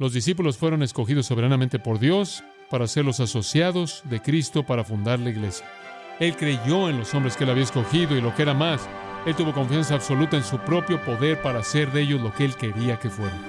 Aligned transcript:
Los 0.00 0.12
discípulos 0.12 0.56
fueron 0.56 0.84
escogidos 0.84 1.26
soberanamente 1.26 1.80
por 1.80 1.98
Dios 1.98 2.44
para 2.70 2.86
ser 2.86 3.04
los 3.04 3.18
asociados 3.18 4.02
de 4.04 4.22
Cristo 4.22 4.64
para 4.64 4.84
fundar 4.84 5.18
la 5.18 5.30
iglesia. 5.30 5.66
Él 6.20 6.36
creyó 6.36 6.88
en 6.88 6.98
los 6.98 7.12
hombres 7.14 7.36
que 7.36 7.42
él 7.42 7.50
había 7.50 7.64
escogido 7.64 8.16
y 8.16 8.20
lo 8.20 8.32
que 8.32 8.42
era 8.42 8.54
más, 8.54 8.88
él 9.26 9.34
tuvo 9.34 9.52
confianza 9.52 9.96
absoluta 9.96 10.36
en 10.36 10.44
su 10.44 10.56
propio 10.58 11.04
poder 11.04 11.42
para 11.42 11.58
hacer 11.58 11.90
de 11.90 12.02
ellos 12.02 12.20
lo 12.20 12.32
que 12.32 12.44
él 12.44 12.54
quería 12.54 12.96
que 13.00 13.10
fueran. 13.10 13.40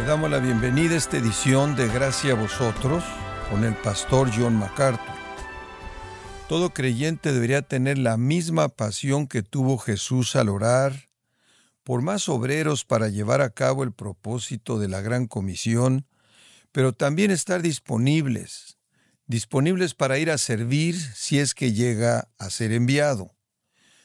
Le 0.00 0.04
damos 0.04 0.28
la 0.28 0.40
bienvenida 0.40 0.94
a 0.94 0.98
esta 0.98 1.18
edición 1.18 1.76
de 1.76 1.86
Gracia 1.86 2.32
a 2.32 2.34
vosotros 2.34 3.04
con 3.48 3.62
el 3.62 3.74
pastor 3.74 4.28
John 4.36 4.58
MacArthur. 4.58 5.25
Todo 6.48 6.72
creyente 6.72 7.32
debería 7.32 7.62
tener 7.62 7.98
la 7.98 8.16
misma 8.16 8.68
pasión 8.68 9.26
que 9.26 9.42
tuvo 9.42 9.78
Jesús 9.78 10.36
al 10.36 10.48
orar, 10.48 11.08
por 11.82 12.02
más 12.02 12.28
obreros 12.28 12.84
para 12.84 13.08
llevar 13.08 13.40
a 13.40 13.50
cabo 13.50 13.82
el 13.82 13.92
propósito 13.92 14.78
de 14.78 14.86
la 14.86 15.00
gran 15.00 15.26
comisión, 15.26 16.06
pero 16.70 16.92
también 16.92 17.32
estar 17.32 17.62
disponibles, 17.62 18.78
disponibles 19.26 19.94
para 19.94 20.18
ir 20.20 20.30
a 20.30 20.38
servir 20.38 20.96
si 20.96 21.40
es 21.40 21.52
que 21.52 21.72
llega 21.72 22.28
a 22.38 22.48
ser 22.50 22.70
enviado. 22.70 23.34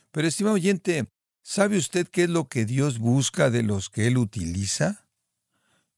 Pero, 0.09 0.27
estimado 0.27 0.55
oyente, 0.55 1.05
¿sabe 1.43 1.77
usted 1.77 2.07
qué 2.07 2.23
es 2.23 2.29
lo 2.29 2.47
que 2.47 2.65
Dios 2.65 2.97
busca 2.97 3.51
de 3.51 3.61
los 3.61 3.91
que 3.91 4.07
Él 4.07 4.17
utiliza? 4.17 5.05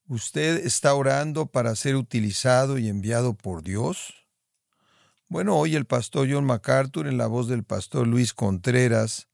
¿Usted 0.08 0.66
está 0.66 0.94
orando 0.94 1.46
para 1.46 1.74
ser 1.78 1.96
utilizado 1.96 2.78
y 2.78 2.90
enviado 2.90 3.34
por 3.34 3.64
Dios? 3.64 4.23
Bueno, 5.34 5.58
hoy 5.58 5.76
el 5.76 5.86
pastor 5.86 6.32
John 6.32 6.46
MacArthur, 6.46 7.08
en 7.08 7.18
la 7.18 7.26
voz 7.26 7.48
del 7.48 7.64
pastor 7.64 8.06
Luis 8.06 8.36
Contreras, 8.36 9.30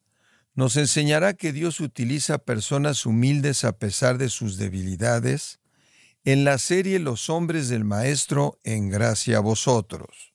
nos 0.53 0.77
enseñará 0.77 1.33
que 1.33 1.51
Dios 1.51 1.81
utiliza 1.81 2.37
personas 2.37 3.05
humildes 3.05 3.65
a 3.65 3.79
pesar 3.79 4.17
de 4.17 4.29
sus 4.29 4.55
debilidades 4.55 5.59
en 6.23 6.45
la 6.45 6.57
serie 6.57 6.99
Los 6.99 7.29
hombres 7.29 7.67
del 7.67 7.83
Maestro 7.83 8.59
en 8.63 8.89
gracia 8.89 9.39
a 9.39 9.41
vosotros. 9.41 10.33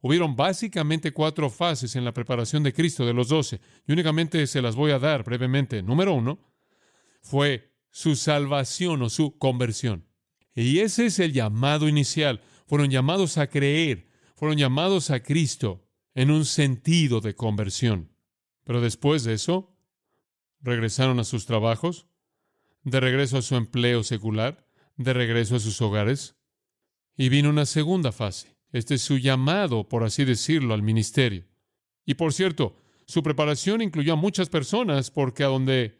Hubieron 0.00 0.34
básicamente 0.34 1.12
cuatro 1.12 1.50
fases 1.50 1.94
en 1.94 2.04
la 2.04 2.12
preparación 2.12 2.64
de 2.64 2.72
Cristo 2.72 3.06
de 3.06 3.14
los 3.14 3.28
doce, 3.28 3.60
y 3.86 3.92
únicamente 3.92 4.44
se 4.48 4.60
las 4.60 4.74
voy 4.74 4.90
a 4.90 4.98
dar 4.98 5.22
brevemente. 5.22 5.84
Número 5.84 6.14
uno 6.14 6.40
fue 7.22 7.76
su 7.92 8.16
salvación 8.16 9.02
o 9.02 9.08
su 9.08 9.38
conversión. 9.38 10.08
Y 10.52 10.80
ese 10.80 11.06
es 11.06 11.20
el 11.20 11.32
llamado 11.32 11.88
inicial. 11.88 12.40
Fueron 12.66 12.90
llamados 12.90 13.38
a 13.38 13.46
creer 13.46 14.07
fueron 14.38 14.56
llamados 14.56 15.10
a 15.10 15.20
Cristo 15.20 15.84
en 16.14 16.30
un 16.30 16.44
sentido 16.44 17.20
de 17.20 17.34
conversión. 17.34 18.12
Pero 18.62 18.80
después 18.80 19.24
de 19.24 19.34
eso, 19.34 19.76
regresaron 20.60 21.18
a 21.18 21.24
sus 21.24 21.44
trabajos, 21.44 22.06
de 22.84 23.00
regreso 23.00 23.38
a 23.38 23.42
su 23.42 23.56
empleo 23.56 24.04
secular, 24.04 24.64
de 24.96 25.12
regreso 25.12 25.56
a 25.56 25.58
sus 25.58 25.82
hogares. 25.82 26.36
Y 27.16 27.30
vino 27.30 27.50
una 27.50 27.66
segunda 27.66 28.12
fase. 28.12 28.56
Este 28.70 28.94
es 28.94 29.02
su 29.02 29.18
llamado, 29.18 29.88
por 29.88 30.04
así 30.04 30.24
decirlo, 30.24 30.72
al 30.72 30.84
ministerio. 30.84 31.44
Y 32.06 32.14
por 32.14 32.32
cierto, 32.32 32.76
su 33.06 33.24
preparación 33.24 33.82
incluyó 33.82 34.12
a 34.12 34.16
muchas 34.16 34.48
personas 34.48 35.10
porque 35.10 35.42
a 35.42 35.48
donde 35.48 35.98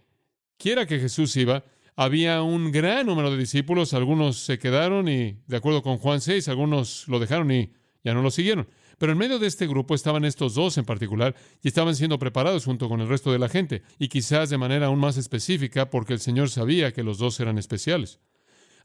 quiera 0.59 0.87
que 0.87 1.01
Jesús 1.01 1.35
iba, 1.37 1.65
había 1.97 2.43
un 2.43 2.71
gran 2.71 3.07
número 3.07 3.33
de 3.33 3.37
discípulos, 3.37 3.95
algunos 3.95 4.39
se 4.39 4.61
quedaron 4.61 5.09
y, 5.09 5.43
de 5.49 5.57
acuerdo 5.57 5.83
con 5.83 5.99
Juan 5.99 6.21
6, 6.21 6.47
algunos 6.47 7.09
lo 7.09 7.19
dejaron 7.19 7.51
y 7.51 7.73
ya 8.09 8.15
no 8.15 8.23
lo 8.23 8.31
siguieron. 8.31 8.69
Pero 8.99 9.13
en 9.13 9.19
medio 9.19 9.39
de 9.39 9.47
este 9.47 9.67
grupo 9.67 9.95
estaban 9.95 10.25
estos 10.25 10.55
dos 10.55 10.77
en 10.79 10.85
particular 10.85 11.37
y 11.63 11.69
estaban 11.69 11.95
siendo 11.95 12.19
preparados 12.19 12.65
junto 12.65 12.89
con 12.89 13.01
el 13.01 13.09
resto 13.09 13.31
de 13.31 13.39
la 13.39 13.49
gente, 13.49 13.83
y 13.99 14.09
quizás 14.09 14.51
de 14.51 14.59
manera 14.59 14.87
aún 14.87 14.99
más 14.99 15.17
específica 15.17 15.91
porque 15.91 16.15
el 16.15 16.21
Señor 16.21 16.51
sabía 16.51 16.93
que 16.93 17.05
los 17.05 17.19
dos 17.19 17.39
eran 17.39 17.59
especiales. 17.59 18.19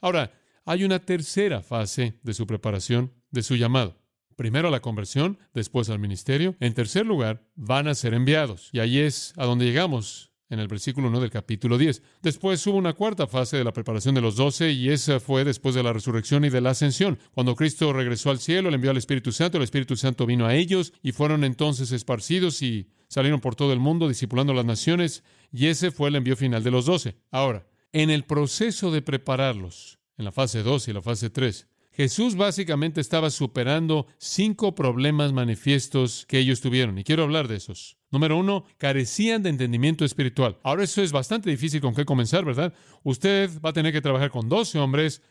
Ahora, 0.02 0.34
hay 0.66 0.84
una 0.84 1.00
tercera 1.00 1.62
fase 1.62 2.20
de 2.24 2.34
su 2.34 2.46
preparación, 2.46 3.14
de 3.32 3.44
su 3.44 3.56
llamado. 3.56 3.98
Primero 4.36 4.70
la 4.70 4.82
conversión, 4.82 5.38
después 5.54 5.90
al 5.90 6.00
ministerio. 6.00 6.56
En 6.60 6.74
tercer 6.74 7.06
lugar, 7.06 7.48
van 7.56 7.88
a 7.88 7.96
ser 7.96 8.14
enviados. 8.14 8.70
Y 8.72 8.80
ahí 8.80 9.00
es 9.00 9.34
a 9.38 9.46
donde 9.46 9.66
llegamos 9.66 10.33
en 10.54 10.60
el 10.60 10.68
versículo 10.68 11.08
1 11.10 11.20
del 11.20 11.30
capítulo 11.30 11.78
10. 11.78 12.02
Después 12.22 12.66
hubo 12.68 12.78
una 12.78 12.94
cuarta 12.94 13.28
fase 13.28 13.58
de 13.58 13.64
la 13.64 13.74
preparación 13.74 14.16
de 14.16 14.22
los 14.22 14.36
doce 14.36 14.72
y 14.72 14.90
esa 14.90 15.20
fue 15.20 15.44
después 15.44 15.76
de 15.76 15.84
la 15.84 15.92
resurrección 15.92 16.46
y 16.46 16.50
de 16.50 16.62
la 16.62 16.70
ascensión. 16.70 17.20
Cuando 17.34 17.56
Cristo 17.56 17.92
regresó 17.92 18.30
al 18.30 18.40
cielo, 18.40 18.70
le 18.70 18.76
envió 18.76 18.92
al 18.92 18.98
Espíritu 18.98 19.32
Santo, 19.32 19.58
el 19.58 19.64
Espíritu 19.64 19.96
Santo 19.96 20.26
vino 20.26 20.46
a 20.46 20.56
ellos 20.56 20.94
y 21.02 21.12
fueron 21.12 21.44
entonces 21.44 21.92
esparcidos 21.92 22.62
y 22.62 22.88
salieron 23.08 23.42
por 23.42 23.56
todo 23.56 23.74
el 23.74 23.80
mundo 23.80 24.08
discipulando 24.08 24.54
las 24.54 24.66
naciones 24.66 25.24
y 25.52 25.68
ese 25.68 25.92
fue 25.92 26.10
el 26.10 26.16
envío 26.16 26.36
final 26.36 26.64
de 26.64 26.72
los 26.72 26.86
doce. 26.86 27.18
Ahora, 27.32 27.68
en 27.92 28.10
el 28.10 28.24
proceso 28.24 28.92
de 28.92 29.02
prepararlos, 29.02 30.00
en 30.18 30.26
la 30.26 30.32
fase 30.32 30.64
2 30.64 30.88
y 30.88 30.94
la 30.94 31.02
fase 31.02 31.30
3, 31.30 31.68
Jesús 31.92 32.36
básicamente 32.36 33.02
estaba 33.02 33.30
superando 33.30 34.08
cinco 34.18 34.74
problemas 34.74 35.32
manifiestos 35.32 36.26
que 36.26 36.40
ellos 36.40 36.60
tuvieron, 36.60 36.98
y 36.98 37.04
quiero 37.04 37.24
hablar 37.24 37.48
de 37.48 37.58
esos. 37.58 37.98
Número 38.14 38.38
uno, 38.38 38.64
carecían 38.78 39.42
de 39.42 39.50
entendimiento 39.50 40.06
espiritual. 40.06 40.60
Ahora 40.62 40.84
eso 40.84 41.02
es 41.02 41.12
bastante 41.12 41.50
difícil 41.50 41.82
con 41.82 41.96
qué 41.96 42.06
comenzar, 42.06 42.46
¿verdad? 42.46 42.72
Usted 43.02 43.50
va 43.60 43.72
a 43.72 43.74
tener 43.74 43.92
que 43.92 44.02
trabajar 44.02 44.30
con 44.30 44.48
12 44.48 44.78
hombres 44.78 45.24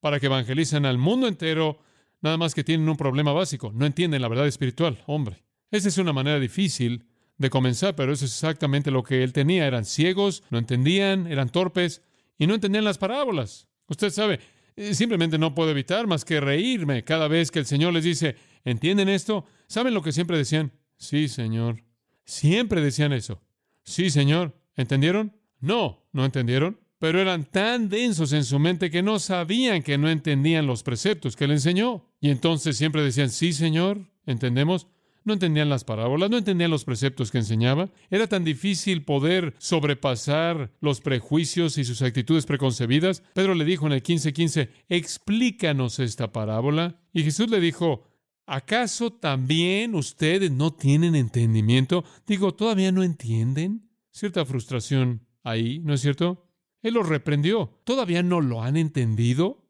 para 0.00 0.20
que 0.20 0.26
evangelicen 0.26 0.84
al 0.84 0.98
mundo 0.98 1.28
entero, 1.28 1.78
nada 2.20 2.36
más 2.36 2.54
que 2.54 2.62
tienen 2.62 2.86
un 2.90 2.98
problema 2.98 3.32
básico, 3.32 3.72
no 3.74 3.86
entienden 3.86 4.20
la 4.20 4.28
verdad 4.28 4.46
espiritual, 4.46 5.02
hombre. 5.06 5.44
Esa 5.70 5.88
es 5.88 5.96
una 5.96 6.12
manera 6.12 6.38
difícil 6.38 7.06
de 7.38 7.48
comenzar, 7.48 7.96
pero 7.96 8.12
eso 8.12 8.26
es 8.26 8.32
exactamente 8.32 8.90
lo 8.90 9.02
que 9.02 9.22
él 9.22 9.32
tenía. 9.32 9.66
Eran 9.66 9.86
ciegos, 9.86 10.42
no 10.50 10.58
entendían, 10.58 11.26
eran 11.28 11.48
torpes 11.48 12.02
y 12.36 12.46
no 12.46 12.52
entendían 12.52 12.84
las 12.84 12.98
parábolas. 12.98 13.66
Usted 13.88 14.10
sabe, 14.10 14.40
eh, 14.76 14.92
simplemente 14.92 15.38
no 15.38 15.54
puedo 15.54 15.70
evitar 15.70 16.06
más 16.06 16.26
que 16.26 16.38
reírme 16.38 17.02
cada 17.02 17.28
vez 17.28 17.50
que 17.50 17.60
el 17.60 17.66
Señor 17.66 17.94
les 17.94 18.04
dice, 18.04 18.36
¿entienden 18.62 19.08
esto? 19.08 19.46
¿Saben 19.68 19.94
lo 19.94 20.02
que 20.02 20.12
siempre 20.12 20.36
decían? 20.36 20.70
Sí, 20.98 21.28
Señor. 21.28 21.86
Siempre 22.26 22.82
decían 22.82 23.14
eso. 23.14 23.40
Sí, 23.84 24.10
Señor. 24.10 24.54
¿Entendieron? 24.76 25.34
No, 25.58 26.06
no 26.12 26.26
entendieron. 26.26 26.78
Pero 26.98 27.20
eran 27.20 27.44
tan 27.44 27.88
densos 27.88 28.34
en 28.34 28.44
su 28.44 28.58
mente 28.58 28.90
que 28.90 29.02
no 29.02 29.18
sabían 29.18 29.82
que 29.82 29.96
no 29.96 30.10
entendían 30.10 30.66
los 30.66 30.82
preceptos 30.82 31.36
que 31.36 31.44
él 31.44 31.52
enseñó. 31.52 32.10
Y 32.20 32.30
entonces 32.30 32.76
siempre 32.76 33.02
decían, 33.02 33.30
sí, 33.30 33.54
Señor, 33.54 34.10
¿entendemos? 34.26 34.86
no 35.26 35.32
entendían 35.32 35.68
las 35.68 35.82
parábolas, 35.82 36.30
no 36.30 36.38
entendían 36.38 36.70
los 36.70 36.84
preceptos 36.84 37.32
que 37.32 37.38
enseñaba. 37.38 37.90
Era 38.10 38.28
tan 38.28 38.44
difícil 38.44 39.04
poder 39.04 39.54
sobrepasar 39.58 40.72
los 40.80 41.00
prejuicios 41.00 41.78
y 41.78 41.84
sus 41.84 42.00
actitudes 42.00 42.46
preconcebidas. 42.46 43.24
Pedro 43.34 43.54
le 43.54 43.64
dijo 43.64 43.86
en 43.86 43.92
el 43.92 44.04
15:15, 44.04 44.70
explícanos 44.88 45.98
esta 45.98 46.32
parábola. 46.32 47.00
Y 47.12 47.24
Jesús 47.24 47.50
le 47.50 47.58
dijo, 47.58 48.04
¿acaso 48.46 49.12
también 49.12 49.94
ustedes 49.94 50.50
no 50.50 50.72
tienen 50.72 51.14
entendimiento? 51.14 52.04
Digo, 52.26 52.54
¿todavía 52.54 52.92
no 52.92 53.02
entienden? 53.02 53.90
Cierta 54.10 54.46
frustración 54.46 55.26
ahí, 55.42 55.80
¿no 55.80 55.92
es 55.92 56.00
cierto? 56.00 56.48
Él 56.82 56.94
los 56.94 57.08
reprendió. 57.08 57.80
¿Todavía 57.84 58.22
no 58.22 58.40
lo 58.40 58.62
han 58.62 58.76
entendido? 58.76 59.66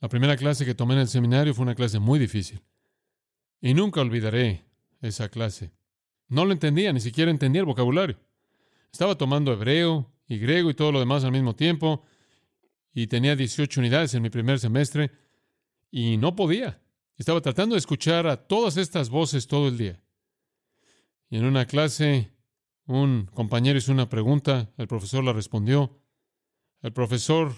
La 0.00 0.08
primera 0.08 0.36
clase 0.36 0.64
que 0.64 0.74
tomé 0.74 0.94
en 0.94 1.00
el 1.00 1.08
seminario 1.08 1.54
fue 1.54 1.62
una 1.62 1.74
clase 1.74 1.98
muy 1.98 2.18
difícil. 2.18 2.62
Y 3.60 3.72
nunca 3.74 4.00
olvidaré 4.00 4.64
esa 5.00 5.28
clase. 5.28 5.72
No 6.28 6.44
lo 6.44 6.52
entendía, 6.52 6.92
ni 6.92 7.00
siquiera 7.00 7.30
entendía 7.30 7.60
el 7.60 7.66
vocabulario. 7.66 8.18
Estaba 8.92 9.16
tomando 9.16 9.52
hebreo 9.52 10.12
y 10.26 10.38
griego 10.38 10.70
y 10.70 10.74
todo 10.74 10.92
lo 10.92 11.00
demás 11.00 11.24
al 11.24 11.32
mismo 11.32 11.54
tiempo, 11.54 12.04
y 12.92 13.06
tenía 13.06 13.36
18 13.36 13.80
unidades 13.80 14.14
en 14.14 14.22
mi 14.22 14.30
primer 14.30 14.58
semestre, 14.58 15.12
y 15.90 16.16
no 16.16 16.34
podía. 16.34 16.80
Estaba 17.16 17.40
tratando 17.40 17.74
de 17.74 17.78
escuchar 17.78 18.26
a 18.26 18.36
todas 18.36 18.76
estas 18.76 19.08
voces 19.10 19.46
todo 19.46 19.68
el 19.68 19.78
día. 19.78 20.02
Y 21.28 21.38
en 21.38 21.44
una 21.44 21.66
clase, 21.66 22.32
un 22.86 23.26
compañero 23.32 23.78
hizo 23.78 23.92
una 23.92 24.08
pregunta, 24.08 24.70
el 24.76 24.86
profesor 24.86 25.24
la 25.24 25.32
respondió. 25.32 25.98
El 26.82 26.92
profesor 26.92 27.52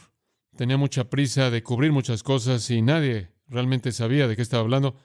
tenía 0.56 0.76
mucha 0.76 1.10
prisa 1.10 1.50
de 1.50 1.62
cubrir 1.62 1.92
muchas 1.92 2.22
cosas 2.22 2.70
y 2.70 2.82
nadie 2.82 3.30
realmente 3.48 3.92
sabía 3.92 4.28
de 4.28 4.36
qué 4.36 4.42
estaba 4.42 4.62
hablando 4.62 4.96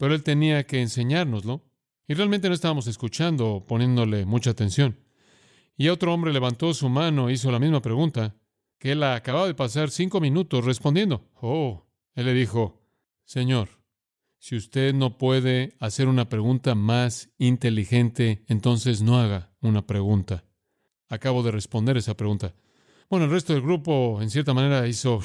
pero 0.00 0.14
él 0.14 0.22
tenía 0.22 0.64
que 0.64 0.80
enseñárnoslo. 0.80 1.62
Y 2.08 2.14
realmente 2.14 2.48
no 2.48 2.54
estábamos 2.54 2.86
escuchando 2.86 3.56
o 3.56 3.66
poniéndole 3.66 4.24
mucha 4.24 4.50
atención. 4.50 4.98
Y 5.76 5.88
otro 5.88 6.14
hombre 6.14 6.32
levantó 6.32 6.72
su 6.72 6.88
mano 6.88 7.28
e 7.28 7.34
hizo 7.34 7.52
la 7.52 7.58
misma 7.58 7.82
pregunta, 7.82 8.34
que 8.78 8.92
él 8.92 9.02
acababa 9.02 9.46
de 9.46 9.54
pasar 9.54 9.90
cinco 9.90 10.18
minutos 10.18 10.64
respondiendo. 10.64 11.28
Oh, 11.42 11.86
él 12.14 12.24
le 12.24 12.32
dijo, 12.32 12.82
Señor, 13.26 13.68
si 14.40 14.56
usted 14.56 14.94
no 14.94 15.18
puede 15.18 15.76
hacer 15.80 16.08
una 16.08 16.30
pregunta 16.30 16.74
más 16.74 17.28
inteligente, 17.36 18.42
entonces 18.48 19.02
no 19.02 19.20
haga 19.20 19.52
una 19.60 19.86
pregunta. 19.86 20.44
Acabo 21.10 21.42
de 21.42 21.50
responder 21.50 21.98
esa 21.98 22.16
pregunta. 22.16 22.54
Bueno, 23.10 23.26
el 23.26 23.30
resto 23.30 23.52
del 23.52 23.60
grupo, 23.60 24.18
en 24.22 24.30
cierta 24.30 24.54
manera, 24.54 24.88
hizo... 24.88 25.20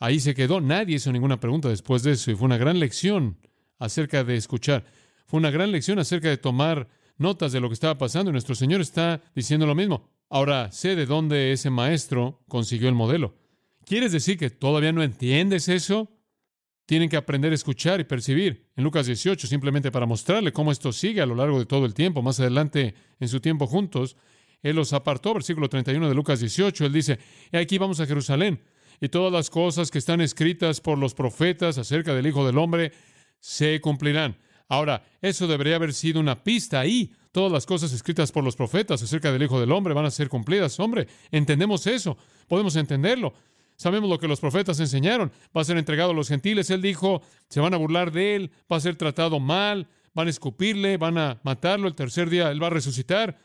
Ahí 0.00 0.18
se 0.18 0.34
quedó. 0.34 0.60
Nadie 0.60 0.96
hizo 0.96 1.12
ninguna 1.12 1.38
pregunta 1.38 1.68
después 1.68 2.02
de 2.02 2.12
eso 2.12 2.32
y 2.32 2.34
fue 2.34 2.46
una 2.46 2.56
gran 2.56 2.80
lección 2.80 3.38
acerca 3.78 4.24
de 4.24 4.34
escuchar. 4.34 4.84
Fue 5.26 5.38
una 5.38 5.52
gran 5.52 5.70
lección 5.70 6.00
acerca 6.00 6.28
de 6.28 6.38
tomar 6.38 6.88
notas 7.18 7.52
de 7.52 7.60
lo 7.60 7.68
que 7.68 7.74
estaba 7.74 7.98
pasando 7.98 8.30
y 8.30 8.32
nuestro 8.32 8.56
Señor 8.56 8.80
está 8.80 9.22
diciendo 9.36 9.64
lo 9.64 9.76
mismo. 9.76 10.10
Ahora 10.28 10.72
sé 10.72 10.96
de 10.96 11.06
dónde 11.06 11.52
ese 11.52 11.70
maestro 11.70 12.42
consiguió 12.48 12.88
el 12.88 12.96
modelo. 12.96 13.36
¿Quieres 13.84 14.10
decir 14.10 14.38
que 14.38 14.50
todavía 14.50 14.90
no 14.90 15.04
entiendes 15.04 15.68
eso? 15.68 16.10
Tienen 16.86 17.08
que 17.08 17.16
aprender 17.16 17.52
a 17.52 17.54
escuchar 17.54 18.00
y 18.00 18.04
percibir. 18.04 18.66
En 18.76 18.84
Lucas 18.84 19.06
18, 19.06 19.46
simplemente 19.46 19.90
para 19.90 20.06
mostrarle 20.06 20.52
cómo 20.52 20.72
esto 20.72 20.92
sigue 20.92 21.20
a 21.20 21.26
lo 21.26 21.34
largo 21.34 21.58
de 21.58 21.66
todo 21.66 21.86
el 21.86 21.94
tiempo, 21.94 22.22
más 22.22 22.40
adelante 22.40 22.94
en 23.20 23.28
su 23.28 23.40
tiempo 23.40 23.66
juntos, 23.66 24.16
Él 24.62 24.76
los 24.76 24.92
apartó, 24.92 25.34
versículo 25.34 25.68
31 25.68 26.08
de 26.08 26.14
Lucas 26.14 26.40
18, 26.40 26.86
Él 26.86 26.92
dice, 26.92 27.18
y 27.52 27.56
aquí 27.56 27.78
vamos 27.78 28.00
a 28.00 28.06
Jerusalén, 28.06 28.60
y 29.00 29.08
todas 29.08 29.32
las 29.32 29.50
cosas 29.50 29.90
que 29.90 29.98
están 29.98 30.20
escritas 30.20 30.80
por 30.80 30.98
los 30.98 31.14
profetas 31.14 31.78
acerca 31.78 32.14
del 32.14 32.26
Hijo 32.26 32.46
del 32.46 32.58
Hombre 32.58 32.92
se 33.40 33.80
cumplirán. 33.80 34.36
Ahora, 34.68 35.04
eso 35.20 35.46
debería 35.46 35.76
haber 35.76 35.92
sido 35.92 36.18
una 36.18 36.42
pista 36.42 36.80
ahí. 36.80 37.12
Todas 37.30 37.52
las 37.52 37.66
cosas 37.66 37.92
escritas 37.92 38.32
por 38.32 38.42
los 38.42 38.56
profetas 38.56 39.02
acerca 39.02 39.30
del 39.30 39.42
Hijo 39.42 39.60
del 39.60 39.72
Hombre 39.72 39.92
van 39.92 40.06
a 40.06 40.10
ser 40.10 40.28
cumplidas. 40.28 40.80
Hombre, 40.80 41.08
entendemos 41.30 41.86
eso, 41.86 42.16
podemos 42.48 42.76
entenderlo. 42.76 43.34
Sabemos 43.76 44.08
lo 44.08 44.18
que 44.18 44.28
los 44.28 44.40
profetas 44.40 44.78
enseñaron. 44.80 45.32
Va 45.56 45.62
a 45.62 45.64
ser 45.64 45.76
entregado 45.76 46.12
a 46.12 46.14
los 46.14 46.28
gentiles. 46.28 46.70
Él 46.70 46.82
dijo, 46.82 47.22
se 47.48 47.60
van 47.60 47.74
a 47.74 47.76
burlar 47.76 48.12
de 48.12 48.36
él, 48.36 48.50
va 48.70 48.76
a 48.76 48.80
ser 48.80 48.96
tratado 48.96 49.40
mal, 49.40 49.88
van 50.14 50.26
a 50.26 50.30
escupirle, 50.30 50.96
van 50.96 51.18
a 51.18 51.40
matarlo. 51.42 51.88
El 51.88 51.94
tercer 51.94 52.30
día 52.30 52.50
él 52.50 52.62
va 52.62 52.68
a 52.68 52.70
resucitar. 52.70 53.38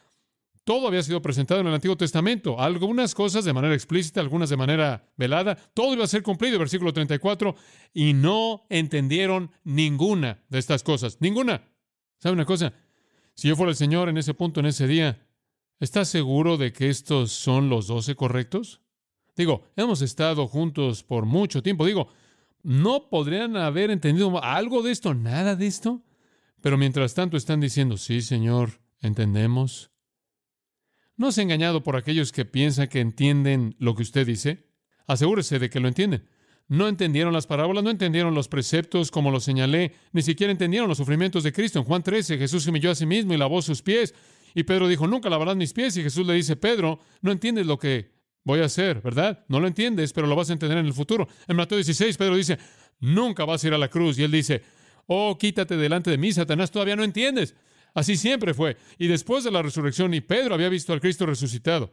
Todo 0.64 0.88
había 0.88 1.02
sido 1.02 1.22
presentado 1.22 1.62
en 1.62 1.68
el 1.68 1.74
Antiguo 1.74 1.96
Testamento. 1.96 2.60
Algunas 2.60 3.16
cosas 3.16 3.46
de 3.46 3.54
manera 3.54 3.74
explícita, 3.74 4.20
algunas 4.20 4.50
de 4.50 4.58
manera 4.58 5.10
velada. 5.16 5.56
Todo 5.74 5.94
iba 5.94 6.04
a 6.04 6.08
ser 6.08 6.24
cumplido, 6.24 6.60
versículo 6.60 6.92
34. 6.92 7.56
Y 7.94 8.12
no 8.12 8.66
entendieron 8.70 9.52
ninguna 9.64 10.44
de 10.50 10.60
estas 10.60 10.84
cosas. 10.84 11.20
Ninguna. 11.22 11.64
¿Sabe 12.20 12.34
una 12.34 12.46
cosa? 12.46 12.74
Si 13.34 13.48
yo 13.48 13.56
fuera 13.56 13.70
el 13.70 13.78
Señor 13.78 14.10
en 14.10 14.18
ese 14.18 14.34
punto, 14.34 14.60
en 14.60 14.66
ese 14.66 14.88
día, 14.88 15.26
¿estás 15.80 16.10
seguro 16.10 16.58
de 16.58 16.74
que 16.74 16.90
estos 16.90 17.32
son 17.32 17.70
los 17.70 17.88
doce 17.88 18.16
correctos? 18.16 18.82
Digo, 19.38 19.64
hemos 19.76 20.02
estado 20.02 20.48
juntos 20.48 21.04
por 21.04 21.26
mucho 21.26 21.62
tiempo. 21.62 21.86
Digo, 21.86 22.10
¿no 22.64 23.08
podrían 23.08 23.56
haber 23.56 23.92
entendido 23.92 24.44
algo 24.44 24.82
de 24.82 24.92
esto, 24.92 25.14
nada 25.14 25.56
de 25.56 25.68
esto? 25.68 26.02
Pero 26.60 26.76
mientras 26.76 27.14
tanto 27.14 27.38
están 27.38 27.60
diciendo, 27.60 27.98
sí, 27.98 28.22
Señor, 28.22 28.82
entendemos. 29.00 29.92
¿No 31.16 31.28
ha 31.28 31.42
engañado 31.42 31.84
por 31.84 31.96
aquellos 31.96 32.32
que 32.32 32.46
piensan 32.46 32.88
que 32.88 33.00
entienden 33.00 33.76
lo 33.78 33.96
que 33.96 34.02
usted 34.02 34.26
dice? 34.26 34.66
Asegúrese 35.06 35.60
de 35.60 35.70
que 35.70 35.80
lo 35.80 35.88
entienden. 35.88 36.28
No 36.68 36.88
entendieron 36.88 37.32
las 37.32 37.48
parábolas, 37.48 37.84
no 37.84 37.92
entendieron 37.92 38.34
los 38.34 38.48
preceptos 38.48 39.12
como 39.12 39.32
lo 39.32 39.40
señalé, 39.40 39.94
ni 40.12 40.22
siquiera 40.24 40.52
entendieron 40.52 40.90
los 40.90 40.98
sufrimientos 40.98 41.44
de 41.44 41.54
Cristo. 41.54 41.80
En 41.80 41.86
Juan 41.86 42.04
13 42.04 42.40
Jesús 42.40 42.64
se 42.64 42.72
humilló 42.72 42.92
a 42.92 42.96
sí 42.96 43.06
mismo 43.06 43.34
y 43.34 43.38
lavó 43.38 43.62
sus 43.62 43.84
pies. 43.84 44.16
Y 44.56 44.64
Pedro 44.64 44.88
dijo, 44.88 45.08
nunca 45.08 45.30
lavarás 45.30 45.56
mis 45.56 45.74
pies. 45.74 45.96
Y 45.96 46.04
Jesús 46.04 46.26
le 46.26 46.34
dice, 46.34 46.56
Pedro, 46.56 47.00
no 47.22 47.32
entiendes 47.32 47.68
lo 47.68 47.78
que 47.78 48.17
voy 48.48 48.62
a 48.62 48.66
hacer, 48.66 49.02
¿verdad? 49.02 49.44
No 49.50 49.60
lo 49.60 49.68
entiendes, 49.68 50.14
pero 50.14 50.26
lo 50.26 50.34
vas 50.34 50.50
a 50.50 50.54
entender 50.54 50.78
en 50.78 50.86
el 50.86 50.94
futuro. 50.94 51.28
En 51.50 51.58
Mateo 51.58 51.78
16 51.78 52.16
Pedro 52.16 52.38
dice, 52.38 52.58
nunca 53.02 53.44
vas 53.44 53.62
a 53.62 53.68
ir 53.68 53.74
a 53.74 53.78
la 53.78 53.90
cruz. 53.90 54.18
Y 54.18 54.24
él 54.24 54.32
dice, 54.32 54.64
oh, 55.06 55.38
quítate 55.38 55.76
delante 55.76 56.10
de 56.10 56.18
mí, 56.18 56.32
Satanás, 56.32 56.72
todavía 56.72 56.96
no 56.96 57.04
entiendes. 57.04 57.56
Así 57.94 58.16
siempre 58.16 58.54
fue. 58.54 58.78
Y 58.98 59.08
después 59.08 59.44
de 59.44 59.52
la 59.52 59.62
resurrección, 59.62 60.14
y 60.14 60.22
Pedro 60.22 60.56
había 60.56 60.70
visto 60.70 60.94
al 60.94 61.02
Cristo 61.02 61.26
resucitado. 61.26 61.92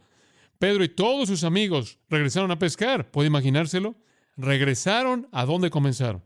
Pedro 0.60 0.84
y 0.84 0.88
todos 0.88 1.28
sus 1.28 1.42
amigos 1.42 1.98
regresaron 2.08 2.52
a 2.52 2.58
pescar. 2.58 3.10
¿Puede 3.10 3.26
imaginárselo? 3.26 3.96
Regresaron 4.36 5.28
a 5.32 5.44
donde 5.44 5.70
comenzaron. 5.70 6.22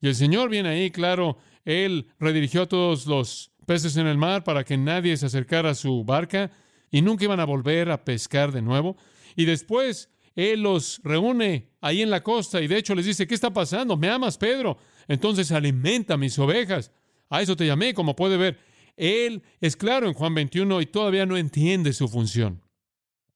Y 0.00 0.06
el 0.06 0.14
Señor 0.14 0.50
viene 0.50 0.68
ahí, 0.68 0.92
claro, 0.92 1.36
Él 1.64 2.06
redirigió 2.20 2.62
a 2.62 2.68
todos 2.68 3.06
los 3.06 3.50
peces 3.66 3.96
en 3.96 4.06
el 4.06 4.18
mar 4.18 4.44
para 4.44 4.62
que 4.62 4.76
nadie 4.76 5.16
se 5.16 5.26
acercara 5.26 5.70
a 5.70 5.74
su 5.74 6.04
barca 6.04 6.52
y 6.92 7.02
nunca 7.02 7.24
iban 7.24 7.40
a 7.40 7.44
volver 7.44 7.90
a 7.90 8.04
pescar 8.04 8.52
de 8.52 8.62
nuevo. 8.62 8.96
Y 9.36 9.44
después 9.44 10.10
Él 10.34 10.62
los 10.62 11.00
reúne 11.04 11.70
ahí 11.80 12.02
en 12.02 12.10
la 12.10 12.22
costa 12.22 12.60
y 12.60 12.66
de 12.66 12.78
hecho 12.78 12.94
les 12.94 13.06
dice, 13.06 13.26
¿qué 13.26 13.34
está 13.34 13.52
pasando? 13.52 13.96
¿Me 13.96 14.08
amas, 14.08 14.38
Pedro? 14.38 14.78
Entonces 15.08 15.52
alimenta 15.52 16.16
mis 16.16 16.38
ovejas. 16.38 16.90
A 17.28 17.42
eso 17.42 17.56
te 17.56 17.66
llamé, 17.66 17.94
como 17.94 18.16
puede 18.16 18.36
ver. 18.36 18.58
Él 18.96 19.42
es 19.60 19.76
claro 19.76 20.06
en 20.06 20.14
Juan 20.14 20.34
21 20.34 20.80
y 20.80 20.86
todavía 20.86 21.26
no 21.26 21.36
entiende 21.36 21.92
su 21.92 22.08
función. 22.08 22.62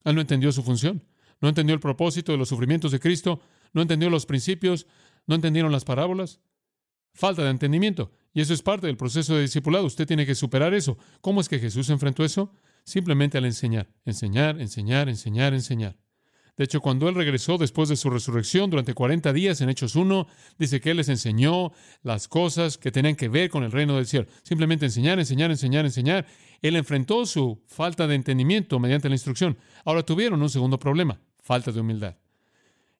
Él 0.03 0.15
no 0.15 0.21
entendió 0.21 0.51
su 0.51 0.63
función, 0.63 1.03
no 1.41 1.49
entendió 1.49 1.73
el 1.73 1.81
propósito 1.81 2.31
de 2.31 2.37
los 2.37 2.49
sufrimientos 2.49 2.91
de 2.91 2.99
Cristo, 2.99 3.41
no 3.73 3.81
entendió 3.81 4.09
los 4.09 4.25
principios, 4.25 4.87
no 5.27 5.35
entendieron 5.35 5.71
las 5.71 5.85
parábolas. 5.85 6.39
Falta 7.13 7.43
de 7.43 7.49
entendimiento. 7.49 8.11
Y 8.33 8.41
eso 8.41 8.53
es 8.53 8.61
parte 8.61 8.87
del 8.87 8.97
proceso 8.97 9.35
de 9.35 9.41
discipulado. 9.41 9.85
Usted 9.85 10.07
tiene 10.07 10.25
que 10.25 10.35
superar 10.35 10.73
eso. 10.73 10.97
¿Cómo 11.21 11.41
es 11.41 11.49
que 11.49 11.59
Jesús 11.59 11.89
enfrentó 11.89 12.23
eso? 12.23 12.53
Simplemente 12.83 13.37
al 13.37 13.45
enseñar, 13.45 13.87
enseñar, 14.05 14.59
enseñar, 14.59 15.09
enseñar, 15.09 15.53
enseñar. 15.53 15.95
De 16.59 16.65
hecho, 16.65 16.81
cuando 16.81 17.07
Él 17.07 17.15
regresó 17.15 17.57
después 17.57 17.87
de 17.87 17.95
su 17.95 18.09
resurrección 18.09 18.69
durante 18.69 18.93
40 18.93 19.31
días 19.31 19.61
en 19.61 19.69
Hechos 19.69 19.95
1, 19.95 20.27
dice 20.57 20.81
que 20.81 20.91
Él 20.91 20.97
les 20.97 21.07
enseñó 21.07 21.71
las 22.03 22.27
cosas 22.27 22.77
que 22.77 22.91
tenían 22.91 23.15
que 23.15 23.29
ver 23.29 23.49
con 23.49 23.63
el 23.63 23.71
reino 23.71 23.95
del 23.95 24.07
cielo. 24.07 24.27
Simplemente 24.43 24.85
enseñar, 24.85 25.19
enseñar, 25.19 25.51
enseñar, 25.51 25.85
enseñar. 25.85 26.27
Él 26.61 26.75
enfrentó 26.75 27.25
su 27.25 27.63
falta 27.65 28.07
de 28.07 28.15
entendimiento 28.15 28.77
mediante 28.77 29.07
la 29.07 29.15
instrucción. 29.15 29.57
Ahora 29.85 30.03
tuvieron 30.03 30.41
un 30.41 30.49
segundo 30.49 30.77
problema, 30.77 31.21
falta 31.41 31.71
de 31.71 31.79
humildad. 31.79 32.17